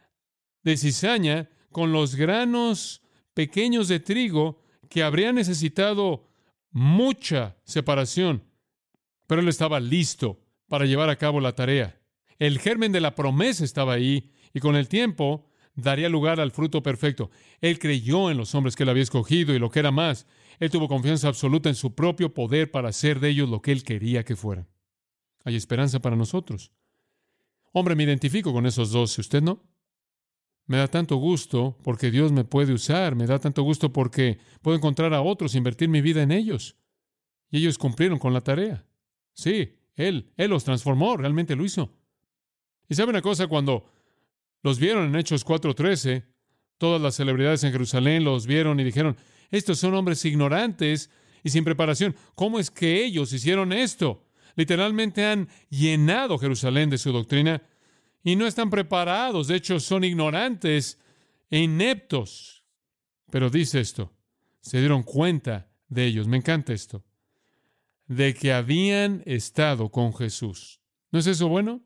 de 0.64 0.78
cizaña 0.78 1.48
con 1.72 1.92
los 1.92 2.16
granos 2.16 3.04
pequeños 3.36 3.88
de 3.88 4.00
trigo 4.00 4.64
que 4.90 5.04
habría 5.04 5.32
necesitado 5.32 6.28
mucha 6.72 7.56
separación, 7.66 8.44
pero 9.28 9.42
él 9.42 9.48
estaba 9.48 9.80
listo 9.80 10.42
para 10.68 10.88
llevar 10.88 11.12
a 11.12 11.18
cabo 11.18 11.40
la 11.40 11.54
tarea. 11.54 12.02
El 12.40 12.58
germen 12.58 12.92
de 12.92 13.00
la 13.00 13.14
promesa 13.14 13.64
estaba 13.64 13.94
ahí 13.94 14.32
y 14.56 14.60
con 14.60 14.76
el 14.76 14.88
tiempo 14.88 15.52
daría 15.76 16.10
lugar 16.10 16.40
al 16.40 16.50
fruto 16.50 16.82
perfecto. 16.82 17.30
Él 17.62 17.78
creyó 17.78 18.32
en 18.32 18.38
los 18.38 18.56
hombres 18.56 18.76
que 18.76 18.82
él 18.82 18.90
había 18.90 19.04
escogido 19.04 19.54
y 19.54 19.60
lo 19.60 19.70
que 19.70 19.82
era 19.82 19.92
más, 19.92 20.26
él 20.58 20.72
tuvo 20.72 20.88
confianza 20.88 21.28
absoluta 21.28 21.70
en 21.70 21.76
su 21.76 21.94
propio 21.94 22.34
poder 22.34 22.72
para 22.72 22.90
hacer 22.90 23.20
de 23.20 23.30
ellos 23.30 23.48
lo 23.48 23.62
que 23.62 23.72
él 23.72 23.84
quería 23.84 24.26
que 24.26 24.36
fueran. 24.36 24.68
Hay 25.46 25.56
esperanza 25.56 26.00
para 26.00 26.16
nosotros. 26.16 26.72
Hombre, 27.80 27.96
me 27.96 28.06
identifico 28.06 28.52
con 28.52 28.66
esos 28.66 28.90
dos, 28.90 29.16
¿y 29.20 29.22
usted 29.22 29.44
no? 29.44 29.64
Me 30.66 30.78
da 30.78 30.88
tanto 30.88 31.18
gusto 31.18 31.78
porque 31.84 32.10
Dios 32.10 32.32
me 32.32 32.44
puede 32.44 32.74
usar, 32.74 33.14
me 33.14 33.28
da 33.28 33.38
tanto 33.38 33.62
gusto 33.62 33.94
porque 33.94 34.40
puedo 34.64 34.76
encontrar 34.76 35.14
a 35.14 35.22
otros, 35.22 35.54
invertir 35.54 35.88
mi 35.88 36.02
vida 36.02 36.24
en 36.24 36.32
ellos. 36.32 36.76
Y 37.52 37.60
ellos 37.60 37.78
cumplieron 37.78 38.18
con 38.18 38.34
la 38.34 38.42
tarea. 38.42 38.84
Sí, 39.32 39.76
Él, 39.94 40.34
Él 40.38 40.50
los 40.50 40.64
transformó, 40.64 41.18
realmente 41.18 41.56
lo 41.56 41.64
hizo. 41.64 41.94
Y 42.90 42.96
sabe 42.96 43.12
una 43.12 43.22
cosa, 43.22 43.46
cuando 43.46 43.86
los 44.64 44.80
vieron 44.80 45.06
en 45.06 45.16
Hechos 45.16 45.46
4:13, 45.46 46.26
todas 46.80 47.00
las 47.00 47.14
celebridades 47.14 47.64
en 47.64 47.74
Jerusalén 47.74 48.24
los 48.24 48.48
vieron 48.48 48.80
y 48.80 48.86
dijeron, 48.86 49.18
estos 49.52 49.78
son 49.78 49.94
hombres 49.94 50.26
ignorantes 50.26 51.12
y 51.44 51.52
sin 51.52 51.64
preparación. 51.64 52.16
¿Cómo 52.34 52.58
es 52.58 52.72
que 52.72 53.06
ellos 53.06 53.32
hicieron 53.34 53.72
esto? 53.72 54.27
Literalmente 54.58 55.24
han 55.24 55.48
llenado 55.70 56.40
Jerusalén 56.40 56.90
de 56.90 56.98
su 56.98 57.12
doctrina 57.12 57.62
y 58.24 58.36
no 58.36 58.48
están 58.48 58.72
preparados. 58.72 59.48
De 59.48 59.56
hecho, 59.56 59.80
son 59.80 60.04
ignorantes 60.04 61.00
e 61.52 61.60
ineptos. 61.60 62.66
Pero 63.30 63.52
dice 63.52 63.80
esto, 63.80 64.12
se 64.60 64.80
dieron 64.80 65.04
cuenta 65.04 65.70
de 65.88 66.08
ellos. 66.08 66.28
Me 66.28 66.38
encanta 66.38 66.74
esto. 66.74 67.06
De 68.08 68.34
que 68.34 68.52
habían 68.52 69.22
estado 69.28 69.92
con 69.92 70.12
Jesús. 70.16 70.82
¿No 71.12 71.20
es 71.20 71.28
eso 71.28 71.48
bueno? 71.48 71.84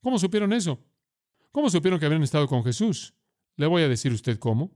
¿Cómo 0.00 0.18
supieron 0.18 0.54
eso? 0.54 0.82
¿Cómo 1.52 1.68
supieron 1.68 2.00
que 2.00 2.06
habían 2.06 2.22
estado 2.22 2.48
con 2.48 2.64
Jesús? 2.64 3.12
Le 3.56 3.66
voy 3.66 3.82
a 3.82 3.88
decir 3.88 4.12
usted 4.12 4.38
cómo. 4.38 4.74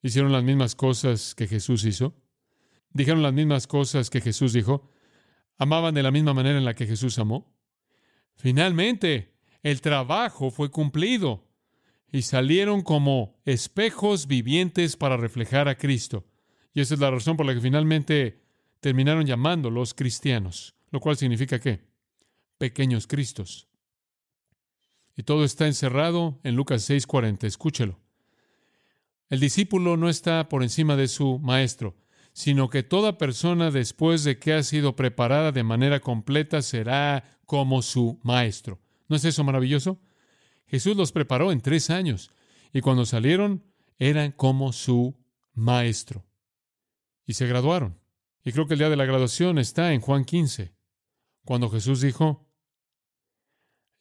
Hicieron 0.00 0.32
las 0.32 0.42
mismas 0.42 0.74
cosas 0.74 1.34
que 1.34 1.48
Jesús 1.48 1.84
hizo. 1.84 2.14
Dijeron 2.94 3.22
las 3.22 3.34
mismas 3.34 3.66
cosas 3.66 4.08
que 4.08 4.22
Jesús 4.22 4.54
dijo 4.54 4.88
amaban 5.58 5.94
de 5.94 6.02
la 6.02 6.10
misma 6.10 6.34
manera 6.34 6.58
en 6.58 6.64
la 6.64 6.74
que 6.74 6.86
Jesús 6.86 7.18
amó. 7.18 7.54
Finalmente, 8.34 9.34
el 9.62 9.80
trabajo 9.80 10.50
fue 10.50 10.70
cumplido 10.70 11.48
y 12.12 12.22
salieron 12.22 12.82
como 12.82 13.40
espejos 13.44 14.26
vivientes 14.26 14.96
para 14.96 15.16
reflejar 15.16 15.68
a 15.68 15.76
Cristo. 15.76 16.26
Y 16.72 16.80
esa 16.80 16.94
es 16.94 17.00
la 17.00 17.10
razón 17.10 17.36
por 17.36 17.46
la 17.46 17.54
que 17.54 17.60
finalmente 17.60 18.42
terminaron 18.80 19.26
llamándolos 19.26 19.94
cristianos, 19.94 20.74
lo 20.90 21.00
cual 21.00 21.16
significa 21.16 21.58
qué? 21.58 21.84
Pequeños 22.58 23.06
Cristos. 23.06 23.68
Y 25.16 25.22
todo 25.22 25.44
está 25.44 25.66
encerrado 25.66 26.38
en 26.44 26.54
Lucas 26.54 26.88
6:40. 26.88 27.46
Escúchelo. 27.46 27.98
El 29.28 29.40
discípulo 29.40 29.96
no 29.96 30.08
está 30.08 30.48
por 30.48 30.62
encima 30.62 30.94
de 30.94 31.08
su 31.08 31.38
maestro 31.38 31.96
sino 32.36 32.68
que 32.68 32.82
toda 32.82 33.16
persona 33.16 33.70
después 33.70 34.22
de 34.22 34.38
que 34.38 34.52
ha 34.52 34.62
sido 34.62 34.94
preparada 34.94 35.52
de 35.52 35.62
manera 35.62 36.00
completa 36.00 36.60
será 36.60 37.40
como 37.46 37.80
su 37.80 38.20
maestro. 38.22 38.78
¿No 39.08 39.16
es 39.16 39.24
eso 39.24 39.42
maravilloso? 39.42 40.02
Jesús 40.66 40.98
los 40.98 41.12
preparó 41.12 41.50
en 41.50 41.62
tres 41.62 41.88
años 41.88 42.30
y 42.74 42.82
cuando 42.82 43.06
salieron 43.06 43.64
eran 43.98 44.32
como 44.32 44.74
su 44.74 45.16
maestro. 45.54 46.26
Y 47.24 47.32
se 47.32 47.46
graduaron. 47.46 47.98
Y 48.44 48.52
creo 48.52 48.66
que 48.66 48.74
el 48.74 48.80
día 48.80 48.90
de 48.90 48.96
la 48.96 49.06
graduación 49.06 49.58
está 49.58 49.94
en 49.94 50.02
Juan 50.02 50.26
15, 50.26 50.74
cuando 51.42 51.70
Jesús 51.70 52.02
dijo, 52.02 52.46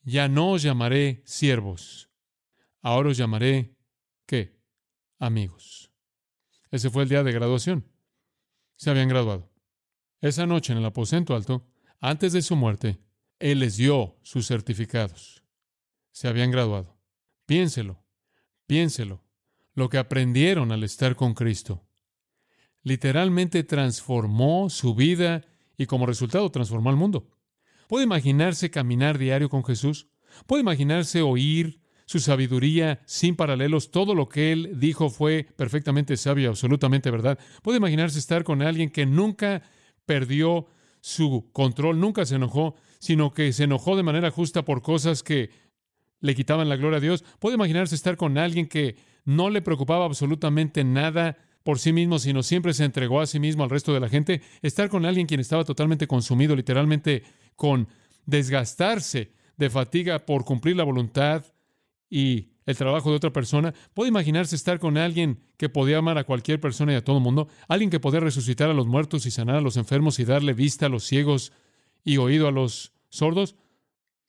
ya 0.02 0.28
no 0.28 0.52
os 0.52 0.62
llamaré 0.62 1.24
siervos, 1.24 2.10
ahora 2.82 3.12
os 3.12 3.18
llamaré, 3.18 3.78
¿qué? 4.26 4.60
Amigos. 5.20 5.90
Ese 6.70 6.90
fue 6.90 7.04
el 7.04 7.10
día 7.10 7.24
de 7.24 7.32
graduación 7.32 7.95
se 8.76 8.90
habían 8.90 9.10
graduado. 9.10 9.52
Esa 10.22 10.46
noche 10.46 10.74
en 10.74 10.80
el 10.80 10.86
aposento 10.86 11.36
alto, 11.36 11.68
antes 12.00 12.34
de 12.34 12.42
su 12.42 12.56
muerte, 12.56 13.00
Él 13.40 13.60
les 13.60 13.78
dio 13.78 14.18
sus 14.24 14.48
certificados. 14.48 15.44
se 16.12 16.30
habían 16.30 16.50
graduado. 16.50 16.98
Piénselo, 17.46 18.06
piénselo, 18.68 19.24
lo 19.74 19.90
que 19.90 19.98
aprendieron 19.98 20.72
al 20.72 20.84
estar 20.84 21.16
con 21.18 21.34
Cristo. 21.34 21.86
Literalmente 22.84 23.64
transformó 23.64 24.70
su 24.70 24.96
vida 24.96 25.44
y 25.78 25.88
como 25.88 26.06
resultado 26.06 26.50
transformó 26.52 26.90
al 26.90 26.96
mundo. 26.96 27.28
¿Puede 27.88 28.06
imaginarse 28.06 28.72
caminar 28.72 29.18
diario 29.18 29.50
con 29.50 29.66
Jesús? 29.66 30.08
¿Puede 30.48 30.62
imaginarse 30.62 31.22
oír 31.22 31.82
su 32.06 32.20
sabiduría 32.20 33.02
sin 33.06 33.36
paralelos? 33.36 33.92
Todo 33.92 34.16
lo 34.16 34.30
que 34.30 34.52
él 34.52 34.80
dijo 34.80 35.10
fue 35.10 35.48
perfectamente 35.56 36.18
sabio, 36.18 36.50
absolutamente 36.50 37.12
verdad. 37.12 37.40
¿Puede 37.62 37.78
imaginarse 37.78 38.20
estar 38.20 38.44
con 38.44 38.62
alguien 38.62 38.90
que 38.90 39.06
nunca 39.06 39.64
perdió 40.06 40.68
su 41.02 41.50
control, 41.52 42.00
nunca 42.00 42.26
se 42.26 42.36
enojó, 42.36 42.76
sino 43.00 43.34
que 43.34 43.54
se 43.54 43.66
enojó 43.66 43.96
de 43.96 44.04
manera 44.04 44.32
justa 44.32 44.66
por 44.66 44.82
cosas 44.82 45.22
que 45.22 45.52
le 46.20 46.36
quitaban 46.36 46.70
la 46.70 46.78
gloria 46.78 46.98
a 46.98 47.02
Dios? 47.02 47.24
¿Puede 47.40 47.56
imaginarse 47.56 47.96
estar 47.96 48.18
con 48.18 48.38
alguien 48.38 48.68
que 48.68 48.96
no 49.24 49.50
le 49.50 49.62
preocupaba 49.62 50.06
absolutamente 50.06 50.84
nada 50.84 51.38
por 51.64 51.80
sí 51.80 51.94
mismo, 51.94 52.20
sino 52.20 52.44
siempre 52.44 52.74
se 52.74 52.86
entregó 52.86 53.22
a 53.22 53.26
sí 53.26 53.40
mismo 53.40 53.64
al 53.64 53.70
resto 53.70 53.94
de 53.94 54.00
la 54.00 54.10
gente? 54.10 54.42
Estar 54.62 54.90
con 54.90 55.06
alguien 55.06 55.28
quien 55.28 55.40
estaba 55.40 55.64
totalmente 55.64 56.08
consumido, 56.08 56.56
literalmente 56.56 57.24
con 57.56 57.88
desgastarse 58.26 59.32
de 59.58 59.70
fatiga 59.70 60.26
por 60.26 60.46
cumplir 60.46 60.76
la 60.76 60.84
voluntad 60.84 61.46
y 62.16 62.48
el 62.66 62.78
trabajo 62.78 63.10
de 63.10 63.18
otra 63.18 63.34
persona. 63.34 63.74
¿Puede 63.94 64.08
imaginarse 64.08 64.56
estar 64.56 64.80
con 64.80 64.98
alguien 64.98 65.42
que 65.58 65.68
podía 65.68 65.98
amar 65.98 66.18
a 66.18 66.24
cualquier 66.24 66.62
persona 66.62 66.94
y 66.94 66.96
a 66.96 67.04
todo 67.04 67.18
el 67.18 67.24
mundo? 67.24 67.50
Alguien 67.68 67.90
que 67.90 68.00
podía 68.00 68.22
resucitar 68.22 68.70
a 68.70 68.74
los 68.74 68.88
muertos 68.88 69.26
y 69.26 69.32
sanar 69.32 69.58
a 69.58 69.62
los 69.62 69.76
enfermos 69.76 70.18
y 70.20 70.24
darle 70.24 70.54
vista 70.54 70.86
a 70.86 70.90
los 70.90 71.04
ciegos 71.04 71.52
y 72.06 72.16
oído 72.16 72.48
a 72.48 72.54
los 72.54 72.94
sordos. 73.10 73.58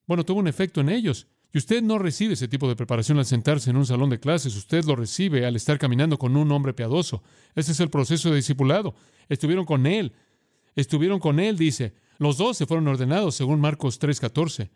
Bueno, 0.04 0.24
tuvo 0.24 0.40
un 0.40 0.48
efecto 0.48 0.80
en 0.80 0.88
ellos. 0.88 1.28
Y 1.52 1.58
usted 1.58 1.80
no 1.80 2.00
recibe 2.00 2.34
ese 2.34 2.48
tipo 2.48 2.68
de 2.68 2.74
preparación 2.74 3.18
al 3.18 3.24
sentarse 3.24 3.70
en 3.70 3.76
un 3.76 3.86
salón 3.86 4.10
de 4.10 4.18
clases, 4.18 4.56
usted 4.56 4.84
lo 4.84 4.96
recibe 4.96 5.46
al 5.46 5.54
estar 5.54 5.78
caminando 5.78 6.18
con 6.18 6.36
un 6.36 6.50
hombre 6.50 6.74
piadoso. 6.74 7.22
Ese 7.54 7.70
es 7.70 7.78
el 7.78 7.88
proceso 7.88 8.30
de 8.30 8.36
discipulado. 8.36 8.96
Estuvieron 9.28 9.64
con 9.64 9.86
él. 9.86 10.12
Estuvieron 10.74 11.20
con 11.20 11.38
él, 11.38 11.56
dice. 11.56 11.94
Los 12.18 12.36
dos 12.36 12.56
se 12.56 12.66
fueron 12.66 12.88
ordenados, 12.88 13.36
según 13.36 13.60
Marcos 13.60 14.00
3:14, 14.00 14.70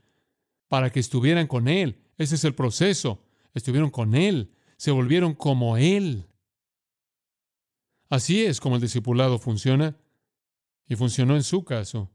para 0.68 0.90
que 0.90 1.00
estuvieran 1.00 1.48
con 1.48 1.66
él. 1.66 1.98
Ese 2.20 2.35
es 2.35 2.44
el 2.44 2.54
proceso 2.54 3.24
estuvieron 3.54 3.88
con 3.88 4.14
Él, 4.14 4.52
se 4.76 4.90
volvieron 4.90 5.35
como 5.35 5.78
Él. 5.78 6.26
Así 8.11 8.44
es 8.44 8.61
como 8.61 8.76
el 8.76 8.83
discipulado 8.83 9.38
funciona 9.38 9.96
y 10.87 10.96
funcionó 10.96 11.35
en 11.35 11.42
su 11.42 11.64
caso 11.64 12.11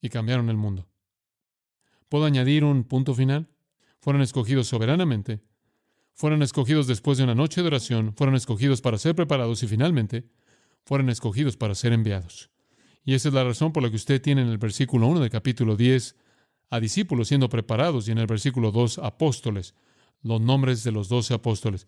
y 0.00 0.08
cambiaron 0.08 0.48
el 0.48 0.56
mundo. 0.56 0.88
¿Puedo 2.08 2.24
añadir 2.24 2.64
un 2.64 2.84
punto 2.84 3.14
final? 3.14 3.50
Fueron 4.00 4.22
escogidos 4.22 4.66
soberanamente, 4.68 5.42
fueron 6.14 6.42
escogidos 6.42 6.86
después 6.86 7.18
de 7.18 7.24
una 7.24 7.34
noche 7.34 7.60
de 7.60 7.66
oración, 7.66 8.14
fueron 8.14 8.34
escogidos 8.34 8.80
para 8.80 8.96
ser 8.96 9.14
preparados 9.14 9.62
y 9.62 9.66
finalmente 9.66 10.24
fueron 10.86 11.10
escogidos 11.10 11.54
para 11.58 11.74
ser 11.74 11.92
enviados. 11.92 12.50
Y 13.04 13.12
esa 13.12 13.28
es 13.28 13.34
la 13.34 13.44
razón 13.44 13.74
por 13.74 13.82
la 13.82 13.90
que 13.90 13.96
usted 13.96 14.22
tiene 14.22 14.40
en 14.40 14.48
el 14.48 14.56
versículo 14.56 15.06
1 15.06 15.20
del 15.20 15.28
capítulo 15.30 15.76
10 15.76 16.16
a 16.70 16.80
discípulos 16.80 17.28
siendo 17.28 17.48
preparados 17.48 18.08
y 18.08 18.12
en 18.12 18.18
el 18.18 18.26
versículo 18.26 18.70
2 18.70 18.98
apóstoles 18.98 19.74
los 20.22 20.40
nombres 20.40 20.84
de 20.84 20.92
los 20.92 21.08
doce 21.08 21.34
apóstoles. 21.34 21.86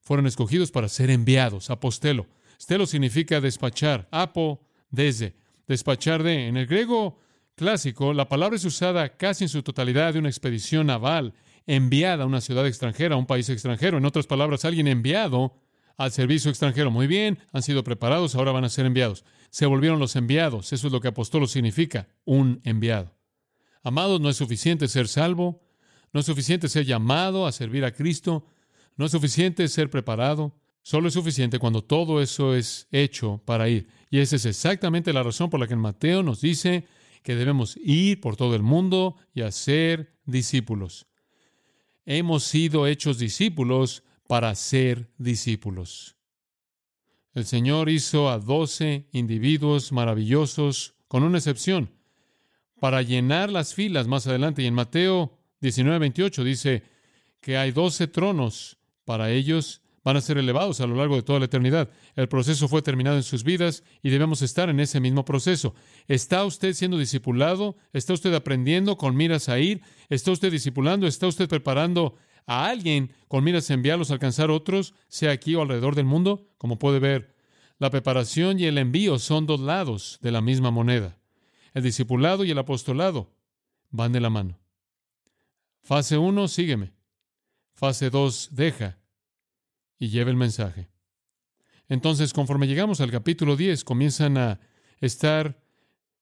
Fueron 0.00 0.26
escogidos 0.26 0.70
para 0.70 0.88
ser 0.88 1.10
enviados, 1.10 1.70
apostelo. 1.70 2.26
Stelo 2.60 2.86
significa 2.86 3.40
despachar, 3.40 4.08
apo, 4.10 4.60
desde, 4.90 5.34
despachar 5.66 6.22
de. 6.22 6.48
En 6.48 6.56
el 6.56 6.66
griego 6.66 7.18
clásico, 7.54 8.12
la 8.12 8.28
palabra 8.28 8.56
es 8.56 8.64
usada 8.64 9.16
casi 9.16 9.44
en 9.44 9.48
su 9.48 9.62
totalidad 9.62 10.12
de 10.12 10.18
una 10.18 10.28
expedición 10.28 10.86
naval 10.86 11.34
enviada 11.66 12.24
a 12.24 12.26
una 12.26 12.40
ciudad 12.40 12.66
extranjera, 12.66 13.14
a 13.14 13.18
un 13.18 13.26
país 13.26 13.48
extranjero. 13.48 13.98
En 13.98 14.04
otras 14.04 14.26
palabras, 14.26 14.64
alguien 14.64 14.88
enviado 14.88 15.54
al 15.96 16.12
servicio 16.12 16.50
extranjero. 16.50 16.90
Muy 16.90 17.06
bien, 17.06 17.38
han 17.52 17.62
sido 17.62 17.84
preparados, 17.84 18.34
ahora 18.34 18.52
van 18.52 18.64
a 18.64 18.70
ser 18.70 18.86
enviados. 18.86 19.24
Se 19.50 19.66
volvieron 19.66 19.98
los 19.98 20.16
enviados. 20.16 20.72
Eso 20.72 20.86
es 20.86 20.92
lo 20.92 21.00
que 21.00 21.08
apostolo 21.08 21.46
significa, 21.46 22.08
un 22.24 22.60
enviado. 22.64 23.19
Amados, 23.82 24.20
no 24.20 24.28
es 24.28 24.36
suficiente 24.36 24.88
ser 24.88 25.08
salvo, 25.08 25.62
no 26.12 26.20
es 26.20 26.26
suficiente 26.26 26.68
ser 26.68 26.84
llamado 26.84 27.46
a 27.46 27.52
servir 27.52 27.84
a 27.84 27.92
Cristo. 27.92 28.46
No 28.96 29.06
es 29.06 29.12
suficiente 29.12 29.66
ser 29.68 29.90
preparado. 29.90 30.54
Solo 30.82 31.08
es 31.08 31.14
suficiente 31.14 31.58
cuando 31.58 31.82
todo 31.82 32.20
eso 32.20 32.54
es 32.54 32.88
hecho 32.90 33.40
para 33.44 33.68
ir. 33.68 33.88
Y 34.10 34.18
esa 34.18 34.36
es 34.36 34.46
exactamente 34.46 35.12
la 35.12 35.22
razón 35.22 35.50
por 35.50 35.60
la 35.60 35.66
que 35.66 35.74
en 35.74 35.80
Mateo 35.80 36.22
nos 36.22 36.40
dice 36.40 36.86
que 37.22 37.36
debemos 37.36 37.76
ir 37.76 38.20
por 38.20 38.36
todo 38.36 38.54
el 38.56 38.62
mundo 38.62 39.16
y 39.34 39.42
hacer 39.42 40.16
discípulos. 40.24 41.06
Hemos 42.06 42.44
sido 42.44 42.86
hechos 42.86 43.18
discípulos 43.18 44.02
para 44.26 44.54
ser 44.54 45.12
discípulos. 45.18 46.16
El 47.34 47.44
Señor 47.44 47.88
hizo 47.88 48.30
a 48.30 48.38
doce 48.38 49.08
individuos 49.12 49.92
maravillosos, 49.92 50.94
con 51.08 51.22
una 51.22 51.38
excepción, 51.38 51.90
para 52.80 53.02
llenar 53.02 53.50
las 53.50 53.74
filas 53.74 54.08
más 54.08 54.26
adelante. 54.26 54.62
Y 54.62 54.66
en 54.66 54.74
Mateo 54.74 55.38
19:28 55.60 56.42
dice 56.42 56.82
que 57.40 57.56
hay 57.56 57.70
doce 57.72 58.06
tronos 58.06 58.78
para 59.04 59.30
ellos, 59.30 59.82
van 60.02 60.16
a 60.16 60.20
ser 60.20 60.38
elevados 60.38 60.80
a 60.80 60.86
lo 60.86 60.96
largo 60.96 61.16
de 61.16 61.22
toda 61.22 61.38
la 61.38 61.44
eternidad. 61.44 61.90
El 62.16 62.28
proceso 62.28 62.68
fue 62.68 62.82
terminado 62.82 63.16
en 63.16 63.22
sus 63.22 63.44
vidas 63.44 63.84
y 64.02 64.10
debemos 64.10 64.40
estar 64.42 64.70
en 64.70 64.80
ese 64.80 65.00
mismo 65.00 65.24
proceso. 65.24 65.74
¿Está 66.08 66.44
usted 66.44 66.72
siendo 66.72 66.96
discipulado? 66.96 67.76
¿Está 67.92 68.14
usted 68.14 68.32
aprendiendo 68.34 68.96
con 68.96 69.16
miras 69.16 69.48
a 69.48 69.58
ir? 69.58 69.82
¿Está 70.08 70.30
usted 70.30 70.50
discipulando? 70.50 71.06
¿Está 71.06 71.26
usted 71.26 71.48
preparando 71.48 72.16
a 72.46 72.66
alguien 72.66 73.12
con 73.28 73.44
miras 73.44 73.70
a 73.70 73.74
enviarlos 73.74 74.10
a 74.10 74.14
alcanzar 74.14 74.50
otros, 74.50 74.94
sea 75.08 75.32
aquí 75.32 75.54
o 75.54 75.62
alrededor 75.62 75.94
del 75.94 76.06
mundo? 76.06 76.48
Como 76.56 76.78
puede 76.78 76.98
ver, 76.98 77.34
la 77.78 77.90
preparación 77.90 78.58
y 78.58 78.64
el 78.64 78.78
envío 78.78 79.18
son 79.18 79.46
dos 79.46 79.60
lados 79.60 80.18
de 80.22 80.32
la 80.32 80.40
misma 80.40 80.70
moneda. 80.70 81.19
El 81.74 81.82
discipulado 81.82 82.44
y 82.44 82.50
el 82.50 82.58
apostolado 82.58 83.32
van 83.90 84.12
de 84.12 84.20
la 84.20 84.30
mano. 84.30 84.58
Fase 85.82 86.18
1, 86.18 86.48
sígueme. 86.48 86.92
Fase 87.74 88.10
2, 88.10 88.50
deja 88.52 88.98
y 89.98 90.08
lleva 90.08 90.30
el 90.30 90.36
mensaje. 90.36 90.88
Entonces, 91.88 92.32
conforme 92.32 92.66
llegamos 92.66 93.00
al 93.00 93.10
capítulo 93.10 93.56
10, 93.56 93.84
comienzan 93.84 94.36
a 94.36 94.60
estar 95.00 95.60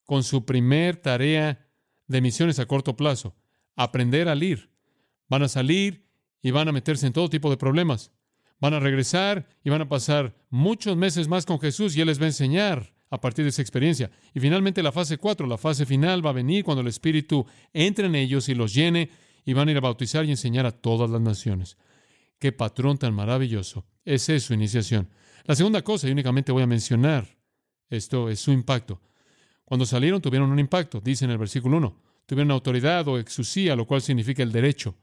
con 0.05 0.23
su 0.25 0.45
primer 0.45 0.97
tarea 0.97 1.67
de 2.07 2.21
misiones 2.21 2.59
a 2.59 2.67
corto 2.67 2.97
plazo, 2.97 3.37
aprender 3.77 4.29
a 4.29 4.37
ir. 4.37 4.71
Van 5.29 5.43
a 5.43 5.49
salir 5.49 6.09
y 6.41 6.51
van 6.51 6.69
a 6.69 6.73
meterse 6.73 7.07
en 7.07 7.13
todo 7.13 7.29
tipo 7.29 7.51
de 7.51 7.57
problemas. 7.57 8.11
Van 8.61 8.75
a 8.75 8.81
regresar 8.81 9.49
y 9.63 9.71
van 9.71 9.83
a 9.83 9.89
pasar 9.89 10.35
muchos 10.49 10.97
meses 10.97 11.29
más 11.29 11.45
con 11.45 11.61
Jesús 11.61 11.97
y 11.97 12.01
Él 12.01 12.07
les 12.07 12.19
va 12.19 12.25
a 12.25 12.29
enseñar 12.29 12.95
a 13.11 13.21
partir 13.21 13.45
de 13.45 13.51
esa 13.51 13.63
experiencia. 13.63 14.11
Y 14.35 14.41
finalmente 14.41 14.83
la 14.83 14.93
fase 14.93 15.19
4, 15.19 15.47
la 15.47 15.59
fase 15.59 15.87
final, 15.87 16.25
va 16.25 16.31
a 16.31 16.35
venir 16.35 16.65
cuando 16.65 16.83
el 16.83 16.89
Espíritu 16.89 17.47
entre 17.73 18.07
en 18.07 18.15
ellos 18.15 18.49
y 18.49 18.55
los 18.55 18.75
llene 18.75 19.11
y 19.45 19.53
van 19.53 19.69
a 19.69 19.71
ir 19.71 19.77
a 19.79 19.81
bautizar 19.81 20.25
y 20.25 20.31
enseñar 20.31 20.67
a 20.67 20.73
todas 20.73 21.11
las 21.11 21.21
naciones. 21.21 21.77
Qué 22.39 22.53
patrón 22.53 22.99
tan 22.99 23.15
maravilloso. 23.15 23.85
Esa 24.05 24.35
es 24.35 24.45
su 24.45 24.55
iniciación. 24.55 25.09
La 25.45 25.55
segunda 25.55 25.83
cosa, 25.83 26.09
y 26.09 26.13
únicamente 26.13 26.53
voy 26.53 26.63
a 26.63 26.67
mencionar, 26.67 27.27
esto 27.89 28.29
es 28.29 28.41
su 28.41 28.53
impacto. 28.53 29.01
Cuando 29.65 29.87
salieron 29.87 30.21
tuvieron 30.21 30.51
un 30.51 30.59
impacto, 30.59 31.01
dice 31.01 31.25
en 31.25 31.31
el 31.31 31.39
versículo 31.39 31.79
1. 31.79 31.97
Tuvieron 32.27 32.51
autoridad 32.51 33.09
o 33.09 33.19
exusía, 33.19 33.75
lo 33.75 33.87
cual 33.87 34.03
significa 34.03 34.43
el 34.43 34.53
derecho 34.53 34.95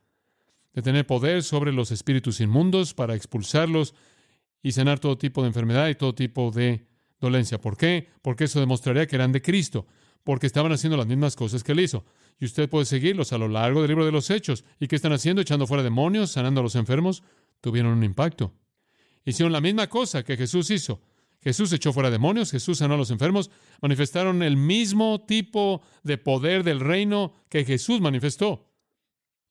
de 0.73 0.81
tener 0.81 1.07
poder 1.07 1.41
sobre 1.41 1.71
los 1.71 1.91
espíritus 1.91 2.41
inmundos 2.41 2.93
para 2.93 3.15
expulsarlos 3.15 3.95
y 4.61 4.73
sanar 4.73 4.99
todo 4.99 5.17
tipo 5.17 5.41
de 5.41 5.47
enfermedad 5.47 5.87
y 5.87 5.95
todo 5.95 6.13
tipo 6.13 6.51
de 6.51 6.85
¿Por 7.59 7.77
qué? 7.77 8.09
Porque 8.21 8.45
eso 8.45 8.59
demostraría 8.59 9.07
que 9.07 9.15
eran 9.15 9.31
de 9.31 9.41
Cristo, 9.41 9.87
porque 10.23 10.47
estaban 10.47 10.71
haciendo 10.71 10.97
las 10.97 11.07
mismas 11.07 11.35
cosas 11.35 11.63
que 11.63 11.71
él 11.71 11.79
hizo. 11.79 12.05
Y 12.39 12.45
usted 12.45 12.69
puede 12.69 12.85
seguirlos 12.85 13.33
a 13.33 13.37
lo 13.37 13.47
largo 13.47 13.81
del 13.81 13.89
libro 13.89 14.05
de 14.05 14.11
los 14.11 14.29
Hechos. 14.29 14.65
¿Y 14.79 14.87
qué 14.87 14.95
están 14.95 15.13
haciendo? 15.13 15.41
Echando 15.41 15.67
fuera 15.67 15.83
demonios, 15.83 16.31
sanando 16.31 16.59
a 16.59 16.63
los 16.63 16.75
enfermos. 16.75 17.23
Tuvieron 17.61 17.93
un 17.93 18.03
impacto. 18.03 18.53
Hicieron 19.23 19.53
la 19.53 19.61
misma 19.61 19.87
cosa 19.87 20.23
que 20.23 20.37
Jesús 20.37 20.69
hizo. 20.69 21.01
Jesús 21.41 21.71
echó 21.73 21.93
fuera 21.93 22.09
demonios, 22.09 22.49
Jesús 22.49 22.79
sanó 22.79 22.95
a 22.95 22.97
los 22.97 23.11
enfermos, 23.11 23.51
manifestaron 23.79 24.41
el 24.41 24.57
mismo 24.57 25.25
tipo 25.27 25.83
de 26.01 26.17
poder 26.17 26.63
del 26.63 26.79
reino 26.79 27.35
que 27.49 27.63
Jesús 27.63 28.01
manifestó. 28.01 28.71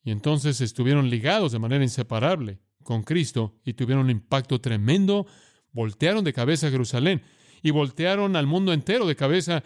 Y 0.02 0.10
entonces 0.10 0.60
estuvieron 0.60 1.08
ligados 1.08 1.52
de 1.52 1.60
manera 1.60 1.84
inseparable 1.84 2.58
con 2.82 3.04
Cristo 3.04 3.60
y 3.64 3.74
tuvieron 3.74 4.06
un 4.06 4.10
impacto 4.10 4.60
tremendo. 4.60 5.26
Voltearon 5.70 6.24
de 6.24 6.32
cabeza 6.32 6.66
a 6.66 6.70
Jerusalén 6.70 7.22
y 7.64 7.72
voltearon 7.72 8.36
al 8.36 8.46
mundo 8.46 8.72
entero 8.72 9.06
de 9.06 9.16
cabeza 9.16 9.64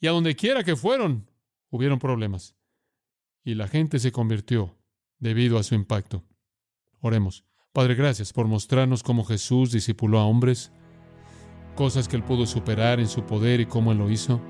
y 0.00 0.06
a 0.06 0.12
donde 0.12 0.36
quiera 0.36 0.64
que 0.64 0.76
fueron, 0.76 1.28
hubieron 1.68 1.98
problemas 1.98 2.54
y 3.44 3.54
la 3.56 3.66
gente 3.66 3.98
se 3.98 4.12
convirtió 4.12 4.76
debido 5.18 5.58
a 5.58 5.64
su 5.64 5.74
impacto. 5.74 6.22
Oremos. 7.00 7.44
Padre, 7.72 7.96
gracias 7.96 8.32
por 8.32 8.46
mostrarnos 8.46 9.02
cómo 9.02 9.24
Jesús 9.24 9.72
discipuló 9.72 10.18
a 10.18 10.26
hombres, 10.26 10.70
cosas 11.74 12.06
que 12.06 12.16
Él 12.16 12.22
pudo 12.22 12.46
superar 12.46 13.00
en 13.00 13.08
su 13.08 13.24
poder 13.24 13.60
y 13.60 13.66
cómo 13.66 13.92
Él 13.92 13.98
lo 13.98 14.10
hizo. 14.10 14.40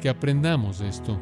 Que 0.00 0.08
aprendamos 0.08 0.78
de 0.78 0.88
esto. 0.88 1.18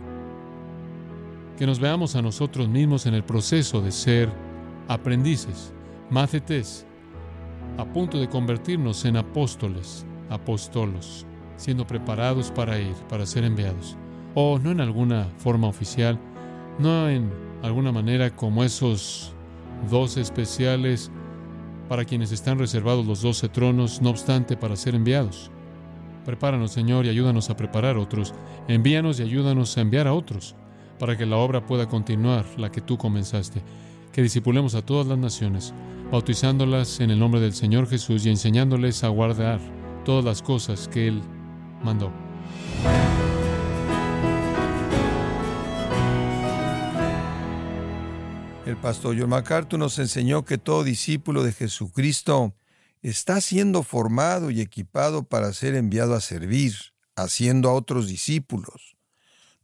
que 1.57 1.66
nos 1.66 1.79
veamos 1.79 2.16
a 2.16 2.23
nosotros 2.23 2.68
mismos 2.68 3.07
en 3.07 3.14
el 3.14 3.23
proceso 3.23 3.81
de 3.81 3.92
ser 3.92 4.33
aprendices, 4.88 5.73
mácetes, 6.11 6.87
a 7.79 7.85
punto 7.85 8.18
de 8.18 8.29
convertirnos 8.29 9.05
en 9.05 9.16
apóstoles, 9.16 10.05
apóstolos, 10.33 11.27
siendo 11.57 11.87
preparados 11.87 12.51
para 12.51 12.79
ir, 12.79 12.95
para 13.09 13.27
ser 13.27 13.45
enviados. 13.45 13.97
O 14.35 14.59
no 14.59 14.71
en 14.71 14.81
alguna 14.81 15.29
forma 15.38 15.68
oficial, 15.68 16.18
no 16.79 17.09
en 17.09 17.31
alguna 17.62 17.92
manera 17.92 18.31
como 18.31 18.64
esos 18.64 19.35
dos 19.90 20.16
especiales 20.16 21.11
para 21.88 22.05
quienes 22.05 22.33
están 22.33 22.59
reservados 22.59 23.07
los 23.07 23.23
doce 23.23 23.49
tronos, 23.49 24.01
no 24.01 24.11
obstante, 24.11 24.57
para 24.57 24.77
ser 24.77 24.95
enviados. 24.95 25.51
Prepáranos, 26.25 26.73
Señor, 26.73 27.05
y 27.05 27.09
ayúdanos 27.09 27.51
a 27.51 27.57
preparar 27.57 27.97
otros. 27.97 28.33
Envíanos 28.68 29.21
y 29.21 29.25
ayúdanos 29.25 29.77
a 29.77 29.81
enviar 29.81 30.07
a 30.07 30.14
otros, 30.14 30.55
para 30.99 31.18
que 31.18 31.27
la 31.27 31.37
obra 31.37 31.66
pueda 31.66 31.88
continuar, 31.88 32.47
la 32.57 32.71
que 32.71 32.81
tú 32.81 32.97
comenzaste. 32.97 33.62
Que 34.12 34.23
disipulemos 34.23 34.75
a 34.75 34.83
todas 34.83 35.07
las 35.07 35.18
naciones, 35.18 35.75
bautizándolas 36.11 37.01
en 37.01 37.11
el 37.11 37.18
nombre 37.18 37.40
del 37.40 37.53
Señor 37.53 37.88
Jesús 37.88 38.25
y 38.25 38.31
enseñándoles 38.31 39.03
a 39.05 39.09
guardar 39.09 39.61
todas 40.05 40.25
las 40.25 40.43
cosas 40.43 40.88
que 40.88 41.09
Él 41.09 41.23
mandó. 41.83 42.12
El 48.67 48.77
pastor 48.77 49.17
John 49.19 49.31
MacArthur 49.31 49.79
nos 49.79 49.99
enseñó 49.99 50.45
que 50.45 50.57
todo 50.57 50.85
discípulo 50.85 51.43
de 51.43 51.53
Jesucristo 51.53 52.55
está 53.03 53.41
siendo 53.41 53.83
formado 53.83 54.51
y 54.51 54.61
equipado 54.61 55.25
para 55.25 55.53
ser 55.53 55.75
enviado 55.75 56.15
a 56.15 56.21
servir, 56.21 56.75
haciendo 57.17 57.69
a 57.69 57.75
otros 57.75 58.07
discípulos. 58.07 58.97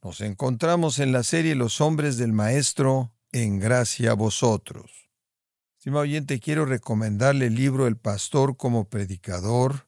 Nos 0.02 0.20
encontramos 0.20 0.98
en 0.98 1.12
la 1.12 1.22
serie 1.22 1.54
Los 1.54 1.80
hombres 1.80 2.16
del 2.18 2.32
Maestro, 2.32 3.12
en 3.32 3.58
gracia 3.58 4.12
a 4.12 4.14
vosotros. 4.14 5.08
Estimado 5.78 6.02
oyente, 6.02 6.40
quiero 6.40 6.66
recomendarle 6.66 7.46
el 7.46 7.54
libro 7.54 7.86
El 7.86 7.96
Pastor 7.96 8.56
como 8.56 8.88
Predicador, 8.88 9.87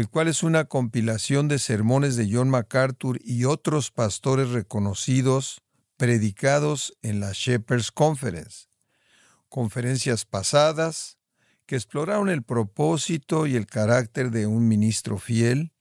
el 0.00 0.08
cual 0.08 0.28
es 0.28 0.42
una 0.42 0.64
compilación 0.64 1.46
de 1.46 1.58
sermones 1.58 2.16
de 2.16 2.26
John 2.32 2.48
MacArthur 2.48 3.20
y 3.22 3.44
otros 3.44 3.90
pastores 3.90 4.48
reconocidos 4.48 5.60
predicados 5.98 6.96
en 7.02 7.20
la 7.20 7.32
Shepherds 7.34 7.92
Conference, 7.92 8.68
conferencias 9.50 10.24
pasadas 10.24 11.18
que 11.66 11.76
exploraron 11.76 12.30
el 12.30 12.42
propósito 12.42 13.46
y 13.46 13.56
el 13.56 13.66
carácter 13.66 14.30
de 14.30 14.46
un 14.46 14.68
ministro 14.68 15.18
fiel. 15.18 15.74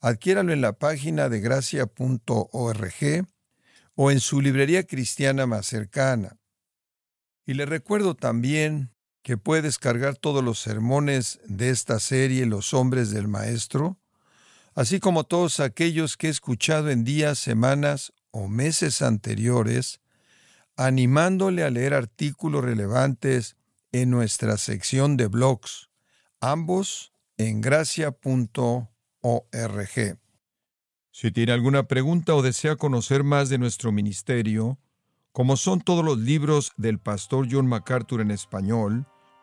Adquiéralo 0.00 0.52
en 0.52 0.60
la 0.60 0.72
página 0.72 1.28
de 1.28 1.38
gracia.org 1.38 3.26
o 3.94 4.10
en 4.10 4.18
su 4.18 4.40
librería 4.40 4.84
cristiana 4.88 5.46
más 5.46 5.66
cercana. 5.66 6.40
Y 7.44 7.54
le 7.54 7.64
recuerdo 7.64 8.16
también 8.16 8.90
que 9.26 9.36
puede 9.36 9.62
descargar 9.62 10.14
todos 10.14 10.44
los 10.44 10.60
sermones 10.60 11.40
de 11.46 11.70
esta 11.70 11.98
serie 11.98 12.46
Los 12.46 12.72
hombres 12.72 13.10
del 13.10 13.26
Maestro, 13.26 13.98
así 14.76 15.00
como 15.00 15.24
todos 15.24 15.58
aquellos 15.58 16.16
que 16.16 16.28
he 16.28 16.30
escuchado 16.30 16.90
en 16.90 17.02
días, 17.02 17.36
semanas 17.40 18.12
o 18.30 18.46
meses 18.46 19.02
anteriores, 19.02 19.98
animándole 20.76 21.64
a 21.64 21.70
leer 21.70 21.92
artículos 21.92 22.64
relevantes 22.64 23.56
en 23.90 24.10
nuestra 24.10 24.58
sección 24.58 25.16
de 25.16 25.26
blogs, 25.26 25.90
ambos 26.40 27.12
en 27.36 27.60
gracia.org. 27.60 28.20
Si 31.10 31.32
tiene 31.32 31.52
alguna 31.52 31.88
pregunta 31.88 32.36
o 32.36 32.42
desea 32.42 32.76
conocer 32.76 33.24
más 33.24 33.48
de 33.48 33.58
nuestro 33.58 33.90
ministerio, 33.90 34.78
como 35.32 35.56
son 35.56 35.80
todos 35.80 36.04
los 36.04 36.16
libros 36.16 36.70
del 36.76 37.00
pastor 37.00 37.48
John 37.50 37.66
MacArthur 37.66 38.20
en 38.20 38.30
español, 38.30 39.04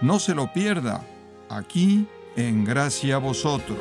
no 0.00 0.18
se 0.18 0.34
lo 0.34 0.52
pierda, 0.52 1.02
aquí 1.48 2.06
en 2.36 2.64
Gracia 2.64 3.18
Vosotros. 3.18 3.78